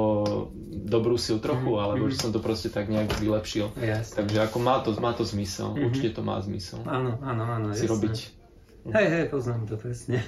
[0.86, 1.82] dobrúsil trochu, mm-hmm.
[1.82, 3.74] alebo že som to proste tak nejak vylepšil.
[3.74, 4.22] Jasne.
[4.22, 5.86] Takže ako má to, má to zmysel, mm-hmm.
[5.90, 6.78] určite to má zmysel.
[6.86, 7.66] Áno, áno, áno.
[7.74, 7.90] Si jasne.
[7.90, 8.39] robiť
[8.88, 10.24] Hej, hej, poznám to presne.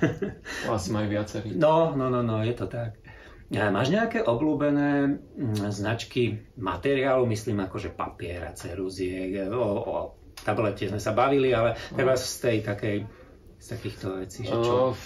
[0.68, 1.56] Asi majú viacerí.
[1.56, 3.00] No, no, no, no, je to tak.
[3.52, 9.94] A máš nejaké obľúbené mm, značky materiálu, myslím akože papiera, ceruziek, o, o
[10.40, 12.96] tablete sme sa bavili, ale treba z tej takej,
[13.60, 14.96] z takýchto vecí, že čo?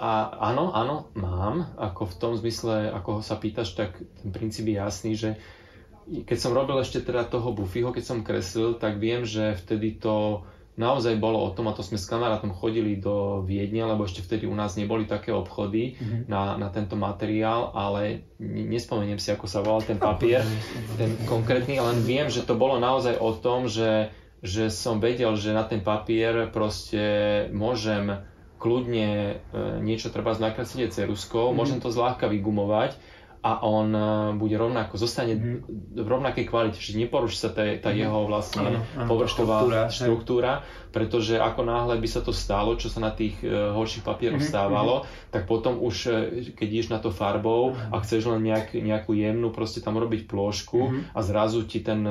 [0.00, 1.76] A áno, áno, mám.
[1.76, 5.36] Ako v tom zmysle, ako sa pýtaš, tak ten princíp je jasný, že
[6.08, 10.48] keď som robil ešte teda toho Buffyho, keď som kreslil, tak viem, že vtedy to
[10.80, 14.48] naozaj bolo o tom, a to sme s kamarátom chodili do Viedne, lebo ešte vtedy
[14.48, 16.20] u nás neboli také obchody mm-hmm.
[16.24, 20.40] na, na tento materiál, ale nespomeniem si, ako sa volal ten papier,
[20.96, 24.08] ten konkrétny, len viem, že to bolo naozaj o tom, že,
[24.40, 27.04] že som vedel, že na ten papier proste
[27.52, 28.24] môžem
[28.56, 31.58] kľudne e, niečo treba nakresliť ceruskou, mm-hmm.
[31.60, 32.96] môžem to zľahka vygumovať
[33.40, 34.00] a on e,
[34.36, 35.96] bude rovnako, zostane mm.
[35.96, 37.98] v rovnakej kvalite, že neporuší sa tá, tá mm.
[38.04, 40.52] jeho vlastne ano, štruktúra, štruktúra,
[40.92, 44.50] pretože ako náhle by sa to stalo, čo sa na tých uh, horších papieroch mm.
[44.52, 46.12] stávalo, tak potom už, e,
[46.52, 50.92] keď ideš na to farbou a chceš len nejak, nejakú jemnú, proste tam robiť plôžku
[51.16, 52.04] a zrazu ti ten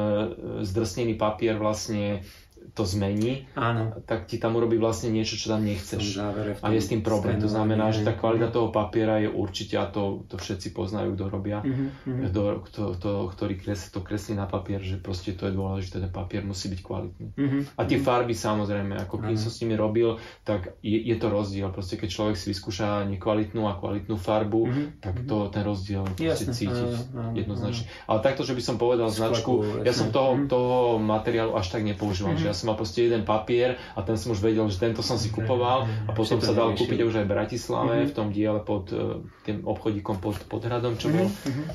[0.66, 2.26] zdrsnený papier vlastne
[2.74, 3.98] to zmení, Áno.
[4.06, 6.20] tak ti tam urobí vlastne niečo, čo tam nechceš.
[6.62, 7.42] A je s tým problém.
[7.42, 11.26] To znamená, že tá kvalita toho papiera je určite, a to, to všetci poznajú, kto
[11.30, 12.30] robia, mm-hmm.
[12.30, 16.14] kto, kto, to, ktorý kres, to kreslí na papier, že proste to je dôležité, ten
[16.14, 17.28] papier musí byť kvalitný.
[17.36, 17.62] Mm-hmm.
[17.78, 21.70] A tie farby samozrejme, ako keď som s nimi robil, tak je, je to rozdiel.
[21.74, 24.88] Proste keď človek si vyskúša nekvalitnú a kvalitnú farbu, mm-hmm.
[25.02, 27.86] tak to, ten rozdiel proste cítiť jednoznačne.
[28.06, 30.46] Ale takto, že by som povedal značku, ja som toho, mhm.
[30.50, 32.44] toho materiálu až tak nepoužíval, mm-hmm.
[32.44, 35.16] že ja som mal proste jeden papier a ten som už vedel, že tento som
[35.16, 38.12] si kupoval a potom sa dal kúpiť už aj v Bratislave, mm-hmm.
[38.12, 41.32] v tom diele pod uh, tým obchodíkom pod, pod hradom, čo bol.
[41.32, 41.66] Mm-hmm.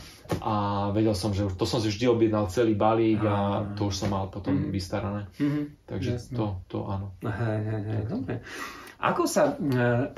[0.45, 0.55] A
[0.93, 4.13] vedel som, že už, to som si vždy objednal celý balík a to už som
[4.13, 4.73] mal potom mm-hmm.
[4.73, 5.23] vystarané.
[5.41, 5.65] Mm-hmm.
[5.89, 7.17] Takže to, to áno.
[7.25, 8.35] Hej, hej, hej, dobre.
[9.05, 10.13] Ako sa, uh,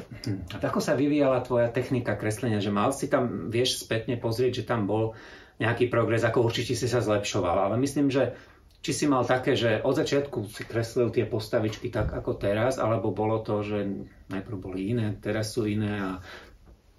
[0.63, 2.63] ako sa vyvíjala tvoja technika kreslenia?
[2.63, 5.19] Že mal si tam, vieš spätne pozrieť, že tam bol
[5.57, 8.37] nejaký progres, ako určite si sa zlepšoval, ale myslím, že
[8.87, 13.11] či si mal také, že od začiatku si kreslil tie postavičky tak ako teraz, alebo
[13.11, 13.83] bolo to, že
[14.31, 16.11] najprv boli iné, teraz sú iné a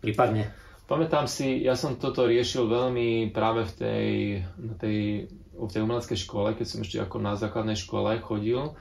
[0.04, 0.52] prípadne?
[0.84, 4.08] Pamätám si, ja som toto riešil veľmi práve v tej,
[4.60, 8.76] na tej, v tej umeleckej škole, keď som ešte ako na základnej škole chodil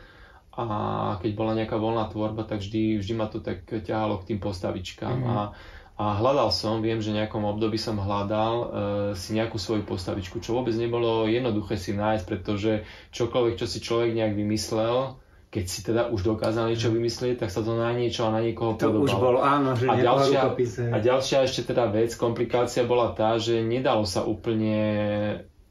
[0.59, 0.67] a
[1.23, 5.15] keď bola nejaká voľná tvorba, tak vždy, vždy ma to tak ťahalo k tým postavičkám
[5.15, 5.31] mm-hmm.
[5.31, 5.55] a
[5.97, 8.69] a hľadal som, viem, že v nejakom období som hľadal uh,
[9.17, 12.85] si nejakú svoju postavičku, čo vôbec nebolo jednoduché si nájsť, pretože
[13.17, 15.17] čokoľvek, čo si človek nejak vymyslel,
[15.49, 18.77] keď si teda už dokázal niečo vymyslieť, tak sa to na niečo a na niekoho
[18.77, 19.09] to podobalo.
[19.09, 20.41] už bolo, áno, že a ďalšia,
[20.93, 24.77] a ďalšia ešte teda vec, komplikácia bola tá, že nedalo sa úplne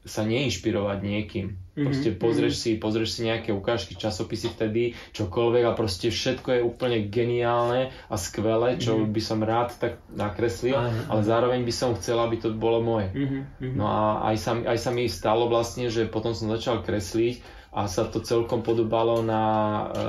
[0.06, 1.46] sa neinšpirovať niekým.
[1.76, 2.24] Mhm, proste mm-hmm.
[2.24, 7.92] pozrieš, si, pozrieš si nejaké ukážky, časopisy vtedy, čokoľvek a proste všetko je úplne geniálne
[7.92, 9.12] a skvelé, čo mm-hmm.
[9.12, 10.78] by som rád tak nakreslil,
[11.12, 13.12] ale zároveň by som chcel, aby to bolo moje.
[13.60, 17.44] No a aj sa, aj sa mi stalo vlastne, že potom som začal kresliť
[17.76, 19.44] a sa to celkom podobalo na,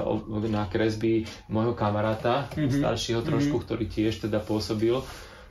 [0.08, 2.80] e, na kresby môjho kamaráta, mm-hmm.
[2.80, 3.68] staršieho trošku, mm-hmm.
[3.68, 5.04] ktorý tiež teda pôsobil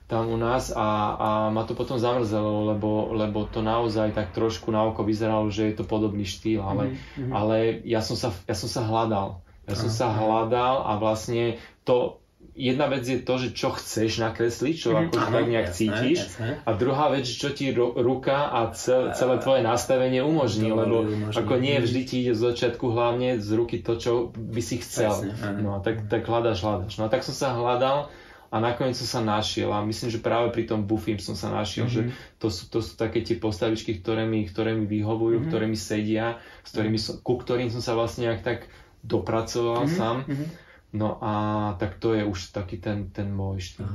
[0.06, 0.88] tam u nás a,
[1.18, 5.70] a ma to potom zamrzelo, lebo, lebo to naozaj tak trošku na oko vyzeralo, že
[5.70, 7.32] je to podobný štýl, ale, mm-hmm.
[7.34, 9.42] ale ja, som sa, ja som sa hľadal.
[9.66, 12.22] Ja som sa hľadal a vlastne to
[12.56, 15.76] jedna vec je to, že čo chceš nakresliť, čo mm, ako áno, tak nejak jasné,
[15.76, 16.18] cítiš.
[16.24, 16.50] Jasné.
[16.64, 21.36] A druhá vec, čo ti ru, ruka a cel, celé tvoje nastavenie umožní, lebo umožní.
[21.36, 25.34] ako nie vždy ti ide z začiatku hlavne z ruky to, čo by si chcel.
[25.60, 26.94] No tak, tak hľadaš, hľadaš.
[26.96, 28.08] No a tak som sa hľadal
[28.50, 31.90] a nakoniec som sa našiel a myslím, že práve pri tom Buffim som sa našiel,
[31.90, 32.10] mm-hmm.
[32.10, 35.50] že to sú, to sú také tie postavičky, ktoré mi, ktoré mi vyhovujú, mm-hmm.
[35.50, 38.58] ktoré mi sedia, s ktorými som, ku ktorým som sa vlastne nejak tak
[39.02, 39.98] dopracoval mm-hmm.
[39.98, 40.16] sám.
[40.26, 41.32] Mm-hmm No a
[41.76, 43.86] tak to je už taký ten, ten môj štýl.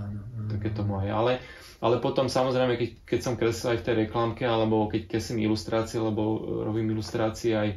[0.52, 1.10] Také to moje.
[1.10, 1.42] Ale,
[1.82, 5.98] ale potom samozrejme, keď, keď som kreslil aj v tej reklamke, alebo keď kreslím ilustrácie,
[5.98, 6.38] alebo
[6.68, 7.70] robím ilustrácie aj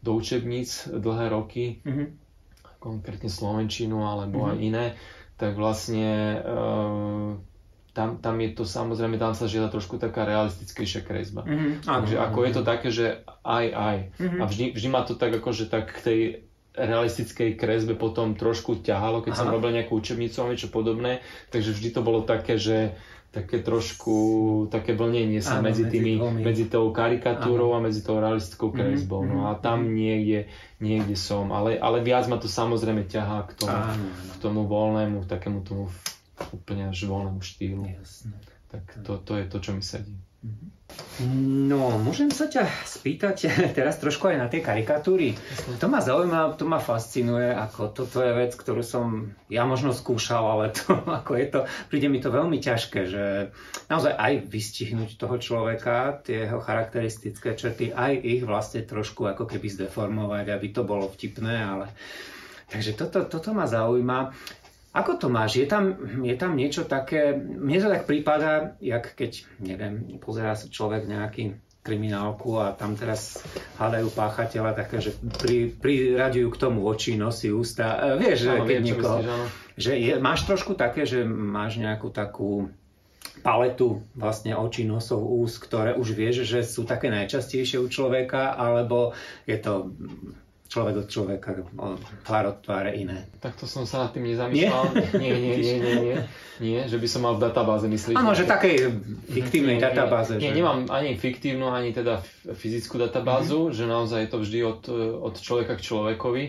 [0.00, 2.08] do učebníc dlhé roky, mm-hmm.
[2.80, 4.52] konkrétne Slovenčinu alebo mm-hmm.
[4.54, 4.84] aj iné,
[5.40, 7.40] tak vlastne uh,
[7.96, 11.42] tam, tam je to samozrejme, tam sa žiada trošku taká realistickejšia kresba.
[11.48, 11.88] Mm-hmm.
[11.88, 13.06] Takže ako je to také, že
[13.42, 13.96] aj, aj.
[14.20, 14.40] Mm-hmm.
[14.40, 16.20] A vždy, vždy ma to tak akože tak k tej
[16.76, 19.40] realistickej kresbe potom trošku ťahalo, keď Aha.
[19.42, 21.18] som robil nejakú učebnicu a niečo podobné,
[21.50, 22.94] takže vždy to bolo také, že
[23.30, 24.16] také trošku,
[24.74, 27.78] také vlnenie sa Áno, medzi, tými, medzi, medzi tou karikatúrou Áno.
[27.78, 29.22] a medzi tou realistickou mhm, kresbou.
[29.22, 29.38] Mm-hmm.
[29.38, 29.94] No a tam mm-hmm.
[29.94, 30.38] niekde,
[30.82, 34.06] niekde som, ale, ale viac ma to samozrejme ťahá k tomu, Áno.
[34.10, 35.86] k tomu voľnému, takému tomu
[36.50, 37.86] úplne až voľnému štýlu.
[37.86, 38.34] Jasne.
[38.70, 40.18] Tak to, to je to, čo mi sedí.
[40.42, 40.68] Mm-hmm.
[41.68, 45.36] No, môžem sa ťa spýtať teraz trošku aj na tie karikatúry.
[45.76, 50.40] To ma zaujíma, to ma fascinuje, ako toto je vec, ktorú som ja možno skúšal,
[50.40, 51.60] ale to, ako je to,
[51.92, 53.24] príde mi to veľmi ťažké, že
[53.92, 59.68] naozaj aj vystihnúť toho človeka, tie jeho charakteristické črty, aj ich vlastne trošku ako keby
[59.68, 61.92] zdeformovať, aby to bolo vtipné, ale
[62.70, 64.30] Takže toto, toto ma zaujíma.
[64.90, 65.62] Ako to máš?
[65.62, 65.94] Je tam,
[66.26, 71.54] je tam niečo také, mne to tak prípada, jak keď, neviem, pozerá sa človek nejaký
[71.80, 73.40] kriminálku a tam teraz
[73.80, 78.18] hľadajú páchateľa také, že pri, priraďujú k tomu oči, nosy, ústa.
[78.18, 79.16] E, vieš, že keď niekoho...
[79.80, 82.68] Že je, máš trošku také, že máš nejakú takú
[83.40, 89.16] paletu vlastne očí, nosov, úst, ktoré už vieš, že sú také najčastejšie u človeka, alebo
[89.48, 89.96] je to
[90.70, 91.50] človek od človeka,
[92.22, 93.26] tvár od tváre iné.
[93.42, 94.84] Takto som sa nad tým nezamýšľal.
[95.18, 96.16] Nie, nie, nie, nie, nie,
[96.62, 98.14] nie, že by som mal v databáze myslieť.
[98.14, 98.86] Áno, že takej
[99.34, 100.38] fiktívnej nie, databáze.
[100.38, 100.62] Nie, že...
[100.62, 102.22] nemám ani fiktívnu, ani teda
[102.54, 103.76] fyzickú databázu, mm-hmm.
[103.76, 104.80] že naozaj je to vždy od,
[105.26, 106.44] od človeka k človekovi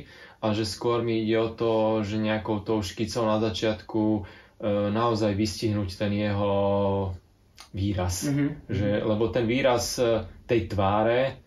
[0.45, 4.21] a že skôr mi ide o to, že nejakou tou škicou na začiatku e,
[4.93, 6.53] naozaj vystihnúť ten jeho
[7.73, 8.29] výraz.
[8.29, 8.49] Mm-hmm.
[8.69, 11.40] Že, lebo ten výraz e, tej tváre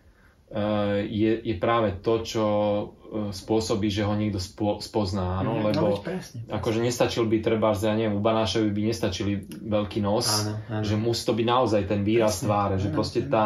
[1.03, 5.85] je, je práve to, čo eh, spôsobí, že ho niekto spo, spozná, áno, mm, lebo
[5.91, 6.55] no, presne, presne.
[6.55, 10.83] akože nestačil by treba, ja neviem, u Banášovi by nestačili veľký nos, áno, áno.
[10.87, 13.45] že musí to byť naozaj ten výraz presne, tváre, že áno, proste tá,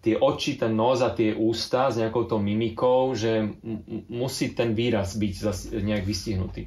[0.00, 3.52] tie oči, ten nos a tie ústa s nejakou tou mimikou, že
[4.08, 6.64] musí ten výraz byť zas, nejak vystihnutý.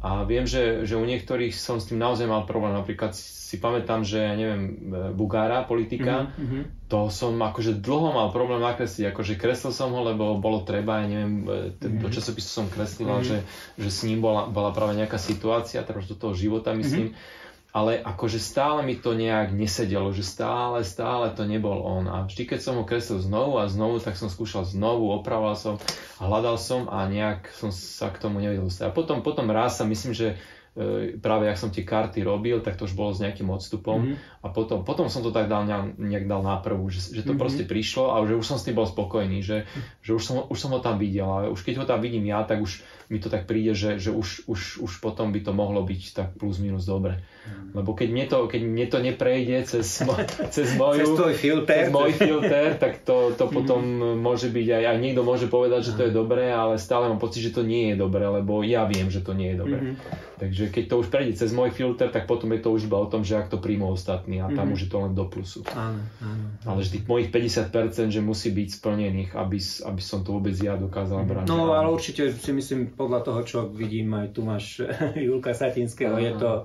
[0.00, 2.72] A viem, že, že u niektorých som s tým naozaj mal problém.
[2.72, 6.88] Napríklad si pamätám, že ja neviem, Bugára, politika, mm-hmm.
[6.88, 9.12] to som akože dlho mal problém nakresliť.
[9.12, 12.00] Akože kreslil som ho, lebo bolo treba, ja neviem, mm-hmm.
[12.00, 13.28] do časopisu som kreslil, mm-hmm.
[13.28, 13.38] že,
[13.76, 17.12] že s ním bola, bola práve nejaká situácia, teraz do toho života myslím.
[17.12, 17.38] Mm-hmm
[17.70, 22.10] ale akože stále mi to nejak nesedelo, že stále, stále to nebol on.
[22.10, 25.74] A vždy, keď som ho kreslil znovu a znovu, tak som skúšal znovu, opravoval som,
[26.18, 28.90] hľadal som a nejak som sa k tomu nevedel dostať.
[28.90, 30.34] A potom, potom raz sa myslím, že
[30.70, 34.46] E, práve ak som tie karty robil, tak to už bolo s nejakým odstupom mm-hmm.
[34.46, 35.66] a potom, potom som to tak dal,
[35.98, 37.42] nejak dal na prvú, že, že to mm-hmm.
[37.42, 39.66] proste prišlo a že už som s tým bol spokojný, že,
[39.98, 42.46] že už, som, už som ho tam videl a už keď ho tam vidím ja,
[42.46, 45.82] tak už mi to tak príde, že, že už, už, už potom by to mohlo
[45.82, 47.18] byť tak plus minus dobre.
[47.40, 47.72] Mm.
[47.72, 50.12] Lebo keď mne to, keď mne to neprejde cez, mo,
[50.54, 51.86] cez, moju, cez, filter.
[51.86, 54.18] cez môj filter, tak to, to potom mm.
[54.20, 57.40] môže byť aj, aj niekto môže povedať, že to je dobré, ale stále mám pocit,
[57.40, 59.80] že to nie je dobré, lebo ja viem, že to nie je dobré.
[59.80, 60.28] Mm-hmm.
[60.40, 63.04] Takže keď to už prejde cez môj filter, tak potom je to už iba o
[63.04, 64.74] tom, že ak to príjmu ostatní a tam mm-hmm.
[64.76, 65.60] už je to len do plusu.
[65.76, 70.32] Áno, áno, Ale že tých mojich 50%, že musí byť splnených, aby, aby som to
[70.32, 71.44] vôbec ja dokázal brať.
[71.44, 74.80] No ale určite si myslím, podľa toho, čo vidím, aj tu máš
[75.28, 76.64] Julka Satinského, je to,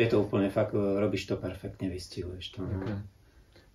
[0.00, 2.64] je to úplne fakt, robíš to perfektne, vystihuješ to.
[2.64, 2.96] Okay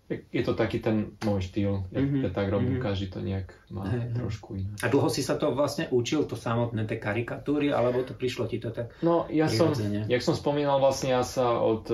[0.09, 2.21] je to taký ten môj štýl, mm-hmm.
[2.21, 2.85] ja tak robím, mm-hmm.
[2.85, 4.69] každý to nejak má hey, trošku iné.
[4.85, 8.61] A dlho si sa to vlastne učil, to samotné, tie karikatúry, alebo to prišlo ti
[8.61, 9.73] to tak No, ja som,
[10.05, 11.89] jak som spomínal, vlastne ja sa od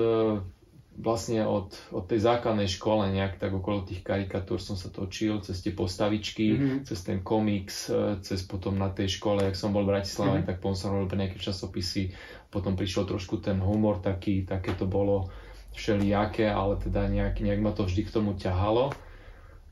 [0.92, 5.64] vlastne od, od tej základnej škole nejak tak okolo tých karikatúr som sa točil, cez
[5.64, 6.78] tie postavičky, mm-hmm.
[6.84, 10.48] cez ten komiks, e, cez potom na tej škole, jak som bol v Bratislave, mm-hmm.
[10.52, 12.12] tak potom som robil nejaké časopisy,
[12.52, 15.32] potom prišiel trošku ten humor taký, také to bolo
[15.72, 18.92] všelijaké, ale teda nejak, nejak ma to vždy k tomu ťahalo.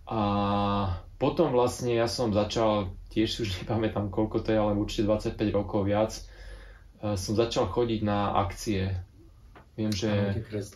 [0.09, 0.22] A
[1.20, 5.85] potom vlastne ja som začal, tiež už nepamätám koľko to je, ale určite 25 rokov
[5.85, 6.22] viac, e,
[7.20, 9.09] som začal chodiť na akcie
[9.78, 10.11] Viem, že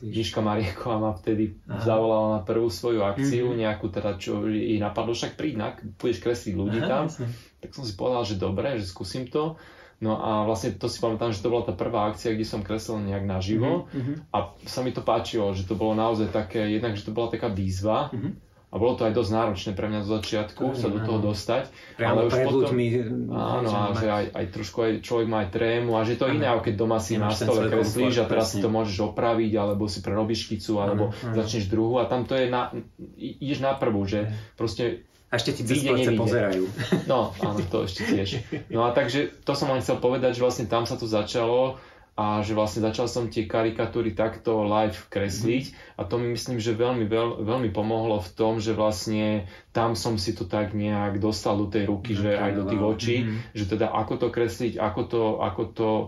[0.01, 1.83] Žižka Marieková ma vtedy Aha.
[1.83, 3.63] zavolala na prvú svoju akciu, mm-hmm.
[3.67, 5.69] nejakú teda, čo jej napadlo, však príď, na,
[6.01, 7.05] budeš kresliť ľudí Aha, tam.
[7.11, 7.29] Jasne.
[7.61, 9.61] Tak som si povedal, že dobre, že skúsim to.
[10.01, 13.05] No a vlastne to si pamätám, že to bola tá prvá akcia, kde som kreslil
[13.09, 14.35] nejak naživo mm-hmm.
[14.35, 17.49] a sa mi to páčilo, že to bolo naozaj také, jednak, že to bola taká
[17.49, 18.44] výzva, mm-hmm
[18.75, 21.71] a bolo to aj dosť náročné pre mňa zo začiatku sa do toho dostať.
[21.95, 22.87] Priamo ale už potom, ľuďmi,
[23.31, 26.51] áno, a že aj, aj trošku aj človek má aj trému a že to iné,
[26.51, 30.03] ako keď doma si na stole kreslíš a teraz si to môžeš opraviť, alebo si
[30.03, 32.75] prerobíš škicu, alebo ano, začneš druhú a tam to je na,
[33.15, 34.27] ideš na prvú, že
[34.59, 35.83] proste a ešte ti cez
[36.15, 36.63] pozerajú.
[37.11, 38.29] No, áno, to ešte tiež.
[38.71, 41.79] No a takže to som len chcel povedať, že vlastne tam sa to začalo
[42.15, 46.79] a že vlastne začal som tie karikatúry takto live kresliť a to mi myslím, že
[46.79, 51.59] veľmi, veľ, veľmi pomohlo v tom, že vlastne tam som si to tak nejak dostal
[51.59, 53.39] do tej ruky, že aj do tých očí, mm-hmm.
[53.59, 56.07] že teda ako to kresliť, ako to, ako to e,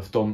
[0.00, 0.26] v tom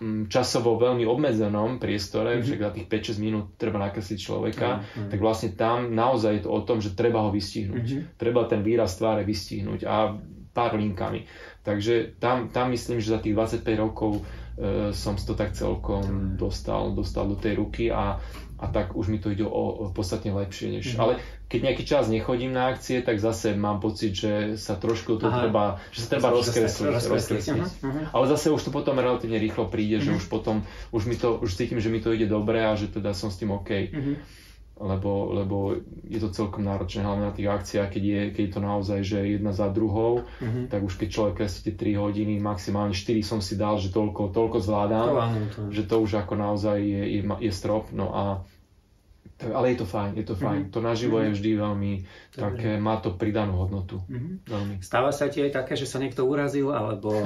[0.00, 2.44] mm, časovo veľmi obmedzenom priestore, mm-hmm.
[2.48, 5.08] však za tých 5-6 minút treba nakresliť človeka, mm-hmm.
[5.12, 7.84] tak vlastne tam naozaj je to o tom, že treba ho vystihnúť.
[7.84, 8.16] Mm-hmm.
[8.16, 10.16] Treba ten výraz tváre vystihnúť a
[10.56, 11.28] pár linkami.
[11.60, 14.24] Takže tam, tam myslím, že za tých 25 rokov
[14.56, 18.16] E, som to tak celkom dostal, dostal do tej ruky a,
[18.56, 20.80] a tak už mi to ide o, o podstatne lepšie.
[20.80, 21.00] Než, mm.
[21.00, 25.28] Ale keď nejaký čas nechodím na akcie, tak zase mám pocit, že sa trošku to
[25.28, 25.44] Aha.
[25.44, 26.88] treba, že sa treba rozkresliť.
[26.88, 27.46] rozkresliť.
[27.84, 28.04] Uh-huh.
[28.16, 30.08] Ale zase už to potom relatívne rýchlo príde, uh-huh.
[30.08, 30.18] že mhm.
[30.18, 30.56] už potom,
[30.90, 33.36] už, mi to, už cítim, že mi to ide dobre a že teda som s
[33.36, 33.70] tým OK.
[33.92, 34.16] Uh-huh
[34.76, 35.56] lebo, lebo
[36.04, 39.18] je to celkom náročné, hlavne na tých akciách, keď je, keď je to naozaj že
[39.24, 40.68] jedna za druhou, mm-hmm.
[40.68, 44.58] tak už keď človek kreslíte 3 hodiny, maximálne 4 som si dal, že toľko, toľko
[44.60, 45.60] zvládam, to áno, to.
[45.72, 48.24] že to už ako naozaj je, je, je strop, no a
[49.36, 50.60] ale je to fajn, je to fajn.
[50.64, 50.72] Mm-hmm.
[50.72, 51.28] To naživo mm-hmm.
[51.28, 52.40] je vždy veľmi Dobre.
[52.40, 54.00] také, má to pridanú hodnotu.
[54.08, 54.34] Mm-hmm.
[54.48, 54.74] Veľmi.
[54.80, 57.12] Stáva sa ti aj také, že sa niekto urazil, alebo...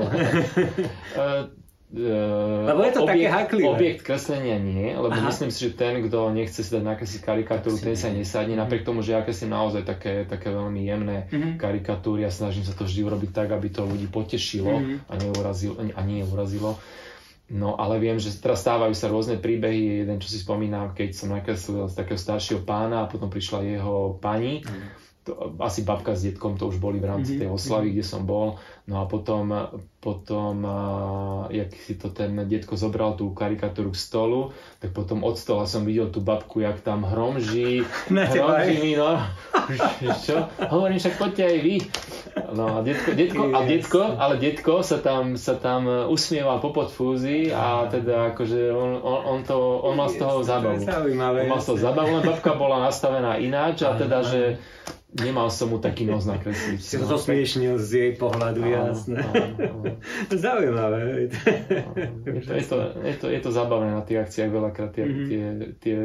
[1.91, 3.67] E, Uh, lebo je to objekt, také haklivé.
[3.67, 5.27] Objekt kreslenia nie, lebo Aha.
[5.27, 8.63] myslím si, že ten, kto nechce si dať nakresliť karikatúru, ten sa nesadne, mm-hmm.
[8.63, 11.53] napriek tomu, že ja kreslím naozaj také, také veľmi jemné mm-hmm.
[11.59, 15.11] karikatúry a snažím sa to vždy urobiť tak, aby to ľudí potešilo mm-hmm.
[15.11, 16.79] a, neurazilo, a nie urazilo.
[17.51, 21.35] No ale viem, že teraz stávajú sa rôzne príbehy, jeden, čo si spomínam, keď som
[21.35, 26.25] nakreslil z takého staršieho pána a potom prišla jeho pani, mm to, asi babka s
[26.25, 27.45] detkom to už boli v rámci mm-hmm.
[27.45, 28.57] tej oslavy, kde som bol.
[28.91, 29.55] No a potom,
[30.03, 30.67] potom
[31.47, 34.51] jak si to ten detko zobral tú karikatúru k stolu,
[34.83, 39.15] tak potom od stola som videl tú babku, jak tam hromží, hromží mi, no.
[40.27, 40.43] Čo?
[40.75, 41.77] Hovorím, však poďte aj vy.
[42.51, 47.55] No a detko, detko, a detko, ale detko sa tam, sa tam usmieval po podfúzi
[47.55, 49.55] a teda akože on, on, on, to,
[49.87, 50.83] on mal z toho zábavu.
[50.83, 54.59] On mal z toho zábavu, len babka bola nastavená ináč a teda, že
[55.15, 56.79] nemal som mu taký nos nakresliť.
[56.79, 59.17] Si ho zosmiešnil z jej pohľadu, áno, jasné.
[59.21, 59.85] Áno.
[60.49, 61.29] Zaujímavé.
[61.29, 61.29] Je
[62.41, 65.27] to, je, to, je, to, je to zábavné na tých akciách veľakrát tie, mm-hmm.
[65.29, 65.45] tie,
[65.79, 65.97] tie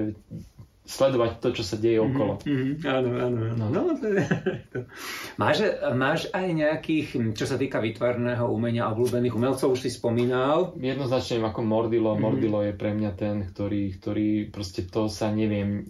[0.86, 2.34] sledovať to, čo sa deje mhm, okolo.
[2.46, 3.66] Mm-hmm, áno, áno, áno.
[3.74, 3.82] No.
[3.90, 4.22] No, to je,
[4.70, 4.80] to.
[5.42, 5.66] Máš,
[5.98, 10.78] máš aj nejakých, čo sa týka vytvarného umenia a obľúbených umelcov, už si spomínal?
[10.78, 12.14] Jednoznačne ako Mordilo.
[12.14, 12.22] Mm-hmm.
[12.22, 15.84] Mordilo je pre mňa ten, ktorý, ktorý proste to sa neviem e,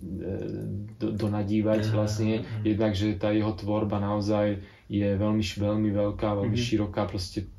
[0.95, 2.41] do, donadívať vlastne.
[2.41, 2.63] Mm-hmm.
[2.63, 6.69] Jednak, že tá jeho tvorba naozaj je veľmi, veľmi veľká, veľmi mm-hmm.
[6.69, 7.49] široká, proste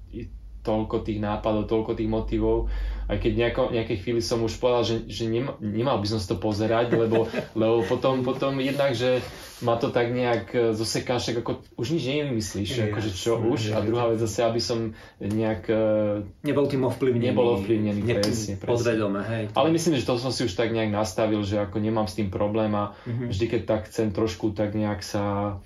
[0.67, 2.67] toľko tých nápadov, toľko tých motivov
[3.07, 6.27] aj keď nejako, nejakej chvíli som už povedal, že, že nem, nemal by som si
[6.27, 9.23] to pozerať, lebo, lebo potom, potom jednak, že
[9.63, 13.47] ma to tak nejak e, zoseká, však ako už nič nevymyslíš, je, akože čo je,
[13.47, 13.61] už.
[13.71, 15.71] Je, a druhá vec zase, aby som nejak...
[15.71, 17.31] E, nebol tým ovplyvnený.
[17.31, 18.69] Nebol ovplyvnený, ne, presne, presne.
[18.69, 19.43] Podvedome, hej.
[19.55, 22.29] Ale myslím, že to som si už tak nejak nastavil, že ako nemám s tým
[22.29, 23.31] problém a mm-hmm.
[23.33, 25.57] vždy, keď tak chcem trošku tak nejak sa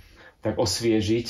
[0.41, 1.29] tak osviežiť,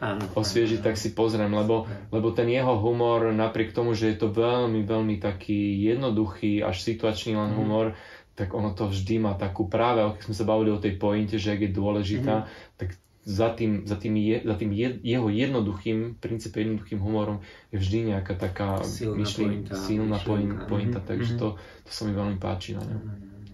[0.00, 4.16] áno, osviežiť, áno, tak si pozriem, lebo, lebo ten jeho humor, napriek tomu, že je
[4.16, 7.58] to veľmi, veľmi taký jednoduchý, až situačný len mm.
[7.60, 7.86] humor,
[8.32, 11.52] tak ono to vždy má takú práve, keď sme sa bavili o tej pointe, že
[11.52, 12.48] ak je dôležitá, mm.
[12.80, 12.88] tak
[13.26, 17.42] za tým, za tým, je, za tým je, jeho jednoduchým, princípe jednoduchým humorom
[17.74, 20.64] je vždy nejaká taká silná myšlien, pointa, silná myšlienka.
[20.70, 21.10] pointa, mm-hmm.
[21.10, 23.02] takže to, to sa mi veľmi páči na ňom.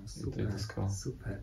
[0.05, 1.35] Super, to je to super.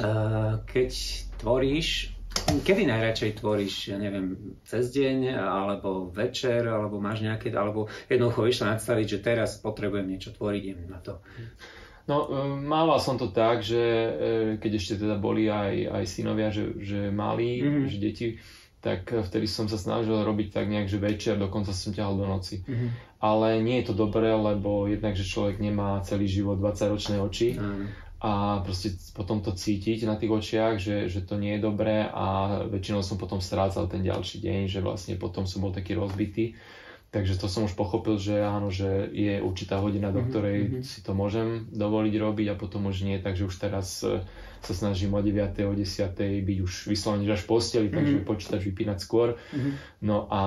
[0.00, 0.90] Uh, keď
[1.36, 8.46] tvoríš, Kedy najradšej tvoríš, ja neviem, cez deň, alebo večer, alebo máš nejaké, alebo jednoducho
[8.46, 11.22] vyšla nadstaviť, že teraz potrebujem niečo tvoriť, idem na to.
[12.06, 12.30] No,
[12.62, 13.82] mával som to tak, že
[14.62, 17.86] keď ešte teda boli aj, aj synovia, že, že mali, mm-hmm.
[17.90, 18.26] že deti,
[18.78, 22.62] tak vtedy som sa snažil robiť tak nejak, že večer, dokonca som ťahal do noci.
[22.62, 22.90] Mm-hmm.
[23.18, 28.05] Ale nie je to dobré, lebo jednak, že človek nemá celý život 20-ročné oči mm.
[28.16, 32.58] A proste potom to cítiť na tých očiach, že, že to nie je dobré a
[32.64, 36.56] väčšinou som potom strácal ten ďalší deň, že vlastne potom som bol taký rozbitý.
[37.12, 40.84] Takže to som už pochopil, že áno, že je určitá hodina, do mhm, ktorej mm-hmm.
[40.84, 44.00] si to môžem dovoliť robiť a potom už nie, takže už teraz
[44.66, 45.62] sa snažím o 9.
[45.62, 46.18] o 10.
[46.18, 48.28] byť už vyslovene až v posteli, takže mm-hmm.
[48.28, 49.38] počítač vypínať skôr.
[49.54, 49.72] Mm-hmm.
[50.02, 50.42] No a,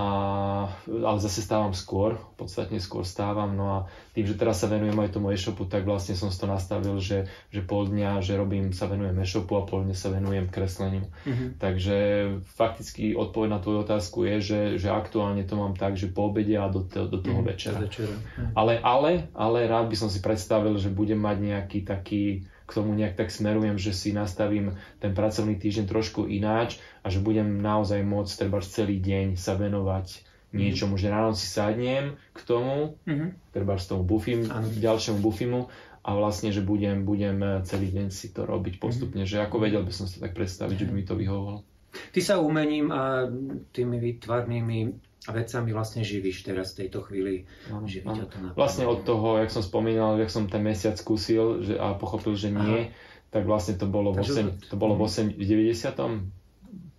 [0.84, 3.78] ale zase stávam skôr, podstatne skôr stávam, no a
[4.12, 7.32] tým, že teraz sa venujem aj tomu e-shopu, tak vlastne som si to nastavil, že,
[7.56, 11.08] že pol dňa, že robím, sa venujem e-shopu a pol dňa sa venujem kresleniu.
[11.24, 11.50] Mm-hmm.
[11.56, 11.98] Takže
[12.44, 16.60] fakticky odpoveď na tvoju otázku je, že, že aktuálne to mám tak, že po obede
[16.60, 17.52] a do, to, do toho mm-hmm.
[17.56, 17.80] večera.
[17.80, 18.12] večera.
[18.12, 18.52] Mm-hmm.
[18.60, 22.24] Ale, ale, ale rád by som si predstavil, že budem mať nejaký taký
[22.70, 27.18] k tomu nejak tak smerujem, že si nastavím ten pracovný týždeň trošku ináč a že
[27.18, 30.58] budem naozaj môcť treba celý deň sa venovať mm-hmm.
[30.62, 33.58] niečomu, že ráno si sadnem k tomu, mm-hmm.
[33.58, 34.46] treba s tomu bufim,
[34.78, 35.66] ďalšiemu bufimu
[36.06, 39.42] a vlastne, že budem, budem celý deň si to robiť postupne, mm-hmm.
[39.42, 40.94] že ako vedel by som to tak predstaviť, mm-hmm.
[40.94, 41.60] že by mi to vyhovovalo.
[41.90, 43.26] Ty sa umením a
[43.74, 47.46] tými výtvarnými a vecami vlastne živíš teraz v tejto chvíli.
[47.70, 48.26] Ano, ano.
[48.26, 52.34] To vlastne od toho, jak som spomínal, jak som ten mesiac skúsil že, a pochopil,
[52.34, 53.30] že nie, Aha.
[53.30, 56.34] tak vlastne to bolo, v, 8, to bolo v, 8, v 90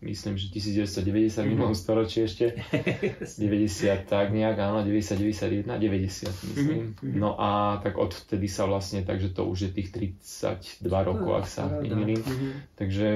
[0.00, 1.44] myslím, že 1990 mm-hmm.
[1.44, 2.56] minulom storočí ešte,
[3.36, 6.82] 90 tak nejak, áno, 90, 91, 90 myslím.
[6.96, 7.20] Mm-hmm.
[7.20, 11.68] No a tak odtedy sa vlastne, takže to už je tých 32 rokov, ak sa
[11.68, 12.24] nemýlim.
[12.24, 12.52] Mm-hmm.
[12.80, 13.06] Takže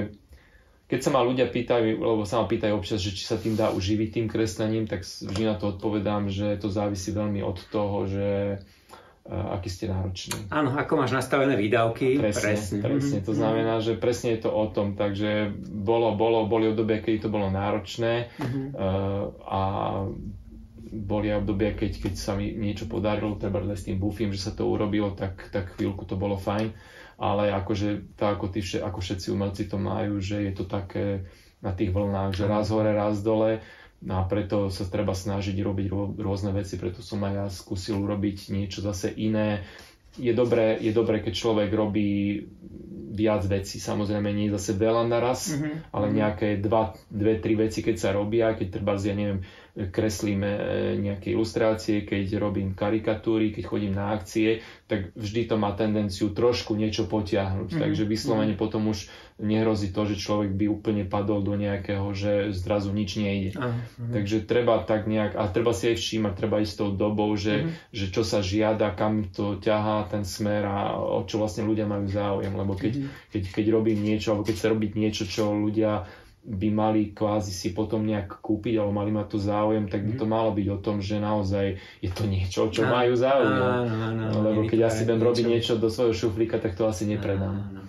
[0.85, 3.73] keď sa ma ľudia pýtajú, lebo sa ma pýtajú občas, že či sa tým dá
[3.73, 8.27] uživiť tým kreslením, tak vždy na to odpovedám, že to závisí veľmi od toho, že
[9.25, 10.45] uh, aký ste nároční.
[10.53, 12.21] Áno, ako máš nastavené výdavky.
[12.21, 12.79] Presne, presne.
[12.85, 13.17] presne.
[13.25, 17.29] To znamená, že presne je to o tom, takže bolo, bolo, boli obdobia, kedy to
[17.33, 18.65] bolo náročné uh-huh.
[18.77, 19.61] uh, a
[20.95, 24.51] boli aj obdobia, keď, keď sa mi niečo podarilo, treba s tým bufím, že sa
[24.53, 26.71] to urobilo, tak, tak chvíľku to bolo fajn
[27.15, 31.27] ale akože tak ako, tí, ako všetci umelci to majú, že je to také
[31.63, 33.63] na tých vlnách, že raz hore, raz dole
[34.05, 35.87] a preto sa treba snažiť robiť
[36.19, 39.65] rôzne veci, preto som aj ja skúsil urobiť niečo zase iné.
[40.19, 42.43] Je dobré, je dobré keď človek robí
[43.15, 45.95] viac vecí, samozrejme nie zase veľa naraz, mm-hmm.
[45.95, 49.41] ale nejaké dva, dve, tri veci, keď sa robia, keď treba, ja neviem,
[49.75, 50.61] kreslíme e,
[51.03, 56.79] nejaké ilustrácie, keď robím karikatúry, keď chodím na akcie, tak vždy to má tendenciu trošku
[56.79, 57.75] niečo potiahnuť.
[57.75, 57.83] Mm-hmm.
[57.83, 58.63] Takže vyslovene mm-hmm.
[58.63, 63.51] potom už nehrozí to, že človek by úplne padol do nejakého, že zrazu nič nejde.
[63.59, 64.15] Mm-hmm.
[64.15, 67.67] Takže treba tak nejak, a treba si aj všímať, treba ísť s tou dobou, že,
[67.67, 67.91] mm-hmm.
[67.91, 72.07] že čo sa žiada, kam to ťahá ten smer a o čo vlastne ľudia majú
[72.07, 72.55] záujem.
[72.55, 73.27] Lebo keď, mm-hmm.
[73.35, 76.07] keď, keď robím niečo, alebo keď sa robiť niečo, čo ľudia
[76.45, 80.25] by mali kvázi si potom nejak kúpiť alebo mali mať tu záujem, tak by to
[80.29, 80.31] mhm.
[80.31, 81.65] malo byť o tom, že naozaj
[82.05, 83.57] je to niečo, čo majú záujem.
[84.31, 87.81] Lebo keď ja si budem robiť niečo do svojho šuflíka, tak to asi nepredám.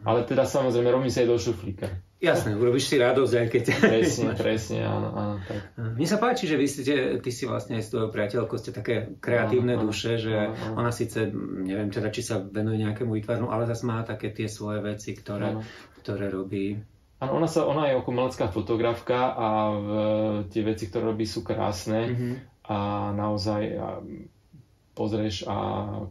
[0.00, 1.86] Ale teda samozrejme robím si aj do šuflíka.
[2.20, 3.62] Jasné, urobíš si radosť, aj keď...
[3.80, 5.34] Presne, presne, áno, áno.
[5.40, 5.60] Tak.
[5.96, 9.16] Mne sa páči, že vy ste, ty si vlastne aj s tvojou priateľkou ste také
[9.24, 10.76] kreatívne áno, duše, že áno.
[10.76, 11.32] ona síce,
[11.64, 15.64] neviem teda, či sa venuje nejakému výtvarnu, ale zase má také tie svoje veci, ktoré,
[16.04, 16.76] ktoré robí.
[17.20, 19.88] Áno, ona, sa, ona je umelecká fotografka a v,
[20.48, 22.34] tie veci, ktoré robí, sú krásne mm-hmm.
[22.72, 22.76] a
[23.12, 23.88] naozaj a
[25.00, 25.56] pozrieš a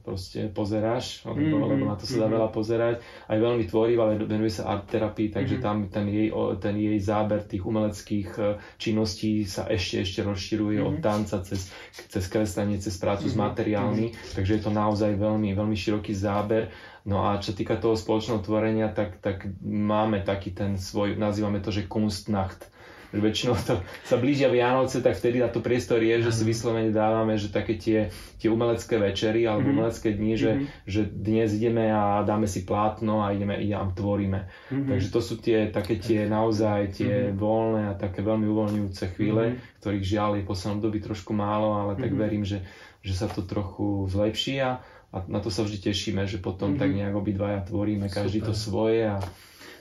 [0.02, 1.62] proste pozeráš, mm-hmm.
[1.62, 2.36] lebo na to sa dá mm-hmm.
[2.42, 2.96] veľa pozerať.
[3.30, 5.68] Aj veľmi tvorivá, venuje sa art terapii, takže mm-hmm.
[5.68, 8.42] tam ten jej, ten jej záber tých umeleckých e,
[8.82, 10.90] činností sa ešte ešte rozširuje mm-hmm.
[10.90, 11.04] od mhm.
[11.06, 11.70] tanca cez,
[12.10, 13.38] cez kreslenie, cez prácu mm-hmm.
[13.38, 14.34] s materiálmi, mm-hmm.
[14.34, 16.74] takže je to naozaj veľmi, veľmi široký záber
[17.08, 21.72] No a čo týka toho spoločného tvorenia, tak, tak máme taký ten svoj, nazývame to,
[21.72, 22.68] že Kunstnacht.
[23.10, 26.94] Že väčšinou to sa blížia Vianoce, tak vtedy na to priestor je, že si vyslovene
[26.94, 29.74] dávame, že také tie, tie umelecké večery alebo mm-hmm.
[29.82, 30.86] umelecké dni, že, mm-hmm.
[30.86, 34.46] že dnes ideme a dáme si plátno a ideme, a tvoríme.
[34.46, 34.90] Mm-hmm.
[34.94, 37.38] Takže to sú tie také tie naozaj tie mm-hmm.
[37.42, 39.82] voľné a také veľmi uvoľňujúce chvíle, mm-hmm.
[39.82, 42.22] ktorých žiaľ je v poslednom doby trošku málo, ale tak mm-hmm.
[42.22, 42.62] verím, že,
[43.02, 46.82] že sa to trochu zlepší a a na to sa vždy tešíme, že potom mm-hmm.
[46.82, 48.48] tak nejak obidvaja tvoríme každý Super.
[48.48, 49.18] to svoje a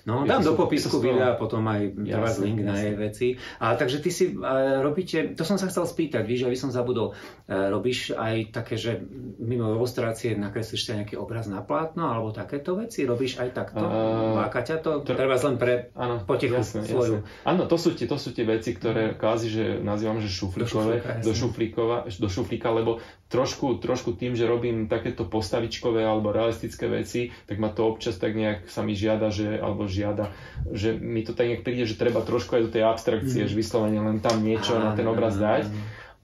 [0.09, 3.27] No, dám do popisku videa potom aj vás link na jej veci.
[3.61, 7.13] A takže ty si uh, robíte, to som sa chcel spýtať, víš, aby som zabudol,
[7.13, 9.05] uh, robíš aj také, že
[9.37, 13.05] mimo ilustrácie nakreslíš sa nejaký obraz na plátno alebo takéto veci?
[13.05, 13.85] Robíš aj takto?
[13.85, 15.05] Uh, Láka ťa to?
[15.05, 17.21] Tr- Treba len pre áno, potichu jasne, svoju.
[17.45, 19.17] Áno, to sú, tie, to sú tie veci, ktoré mm.
[19.21, 24.89] kvázi, že nazývam, že šuflíkové, do, šuflíka, do šuflíka, lebo trošku, trošku tým, že robím
[24.89, 29.61] takéto postavičkové alebo realistické veci, tak ma to občas tak nejak sa mi žiada, že,
[29.61, 30.33] alebo žiada,
[30.73, 33.49] že mi to tak nejak príde, že treba trošku aj do tej abstrakcie, mm.
[33.53, 35.69] že vyslovene len tam niečo á, na ten obraz dať.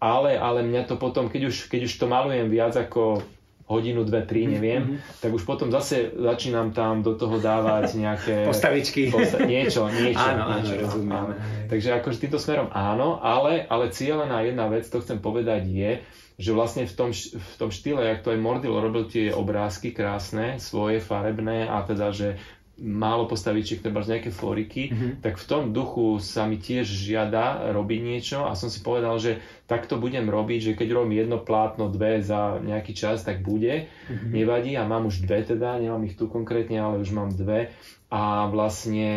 [0.00, 3.24] Ale, ale mňa to potom, keď už, keď už to malujem viac ako
[3.64, 5.24] hodinu, dve, tri, neviem, mm-hmm.
[5.24, 8.44] tak už potom zase začínam tam do toho dávať nejaké...
[8.44, 9.08] Postavičky.
[9.08, 10.20] Posta- niečo, niečo.
[10.20, 11.16] Áno, niečo, áno, rozumiem.
[11.16, 11.34] Áno.
[11.72, 15.92] Takže akože týmto smerom áno, ale, ale cieľená jedna vec, to chcem povedať je,
[16.34, 20.58] že vlastne v tom, v tom štýle, jak to aj Mordil robil tie obrázky krásne,
[20.58, 22.36] svoje, farebné a teda, že
[22.74, 25.12] málo postavičiek, treba nejaké foriky, mm-hmm.
[25.22, 29.38] tak v tom duchu sa mi tiež žiada robiť niečo a som si povedal, že
[29.70, 34.30] takto budem robiť, že keď robím jedno plátno, dve za nejaký čas, tak bude, mm-hmm.
[34.34, 37.70] nevadí a mám už dve teda, nemám ich tu konkrétne, ale už mám dve
[38.14, 39.10] a vlastne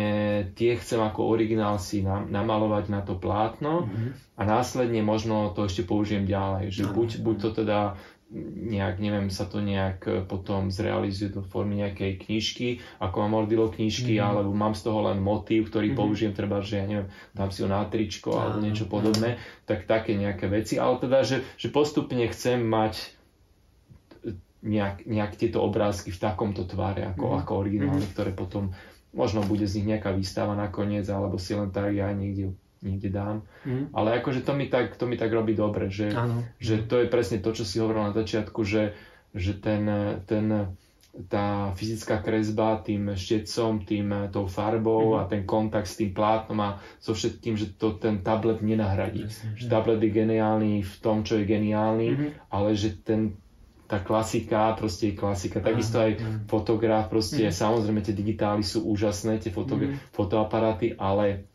[0.58, 4.10] tie chcem ako originál si namalovať na to plátno mm-hmm.
[4.38, 7.78] a následne možno to ešte použijem ďalej, že buď, buď to teda
[8.28, 12.68] nejak, neviem, sa to nejak potom zrealizuje do formy nejakej knižky,
[13.00, 14.28] ako mám Mordilo knižky, mm-hmm.
[14.28, 16.00] alebo mám z toho len motív, ktorý mm-hmm.
[16.00, 19.64] použijem, treba, že ja neviem, dám si ho na tričko ah, alebo niečo podobné, ah.
[19.64, 23.16] tak také nejaké veci, ale teda, že, že postupne chcem mať
[24.60, 27.36] nejak, nejak tieto obrázky v takomto tváre ako, mm.
[27.40, 28.12] ako originálne, mm.
[28.12, 28.76] ktoré potom
[29.16, 32.52] možno bude z nich nejaká výstava nakoniec, alebo si len tak ja niekde,
[32.82, 33.42] niekde dám.
[33.66, 33.90] Mm.
[33.94, 36.14] Ale akože to mi tak, to mi tak robí dobre, že,
[36.62, 38.94] že to je presne to, čo si hovoril na začiatku, že,
[39.34, 39.84] že ten,
[40.24, 40.76] ten,
[41.26, 45.18] tá fyzická kresba tým štetcom, tým, tou farbou mm.
[45.18, 49.26] a ten kontakt s tým plátnom a so všetkým, že to ten tablet nenahradí.
[49.26, 52.30] Presne, že tablet je geniálny v tom, čo je geniálny, mm.
[52.54, 53.34] ale že ten
[53.88, 55.64] tá klasika, proste je klasika.
[55.64, 57.56] Takisto aj fotograf, proste mm.
[57.56, 60.12] samozrejme tie digitály sú úžasné, tie foto, mm.
[60.12, 61.47] fotoaparáty, ale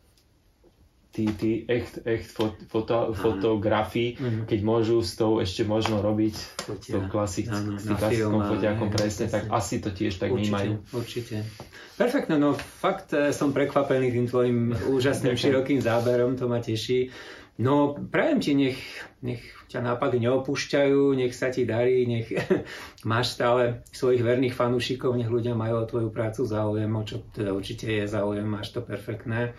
[1.14, 4.40] tí, tí echt, echt fot, foto, fotografii, mm.
[4.50, 8.90] keď môžu s tou ešte možno robiť s tou klasik, ano, s tým klasickom fotiakom
[8.90, 10.82] presne, tak asi to tiež tak vnímajú.
[10.90, 11.46] Určite.
[11.94, 14.58] Perfektne, no fakt eh, som prekvapený tým tvojim
[14.90, 17.14] úžasným širokým záberom, to ma teší.
[17.54, 18.82] No, prajem ti, nech,
[19.22, 19.38] nech
[19.70, 22.26] ťa nápady neopúšťajú, nech sa ti darí, nech
[23.10, 27.54] máš stále svojich verných fanúšikov, nech ľudia majú o tvoju prácu záujem, o čo teda
[27.54, 29.54] určite je záujem, máš to perfektné.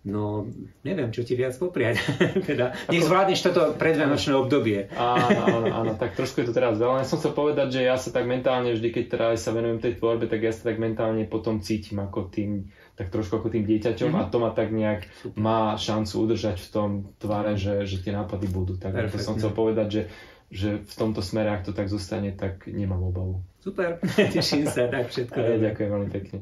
[0.00, 0.48] No,
[0.80, 2.00] neviem, čo ti viac popriať.
[2.48, 4.88] teda, nech zvládneš toto predvianočné obdobie.
[4.96, 7.04] áno, áno, áno, tak trošku je to teraz veľa.
[7.04, 10.00] Ja som chcel povedať, že ja sa tak mentálne, vždy keď teraz sa venujem tej
[10.00, 14.08] tvorbe, tak ja sa tak mentálne potom cítim ako tým, tak trošku ako tým dieťaťom
[14.16, 14.28] mm-hmm.
[14.28, 15.04] a to ma tak nejak
[15.36, 16.90] má šancu udržať v tom
[17.20, 18.80] tvare, že, že tie nápady budú.
[18.80, 20.02] Tak to som chcel povedať, že
[20.50, 23.46] že v tomto smere, ak to tak zostane, tak nemám obavu.
[23.62, 24.02] Super,
[24.34, 25.38] teším sa, tak všetko.
[25.38, 26.38] Ja, ďakujem veľmi pekne.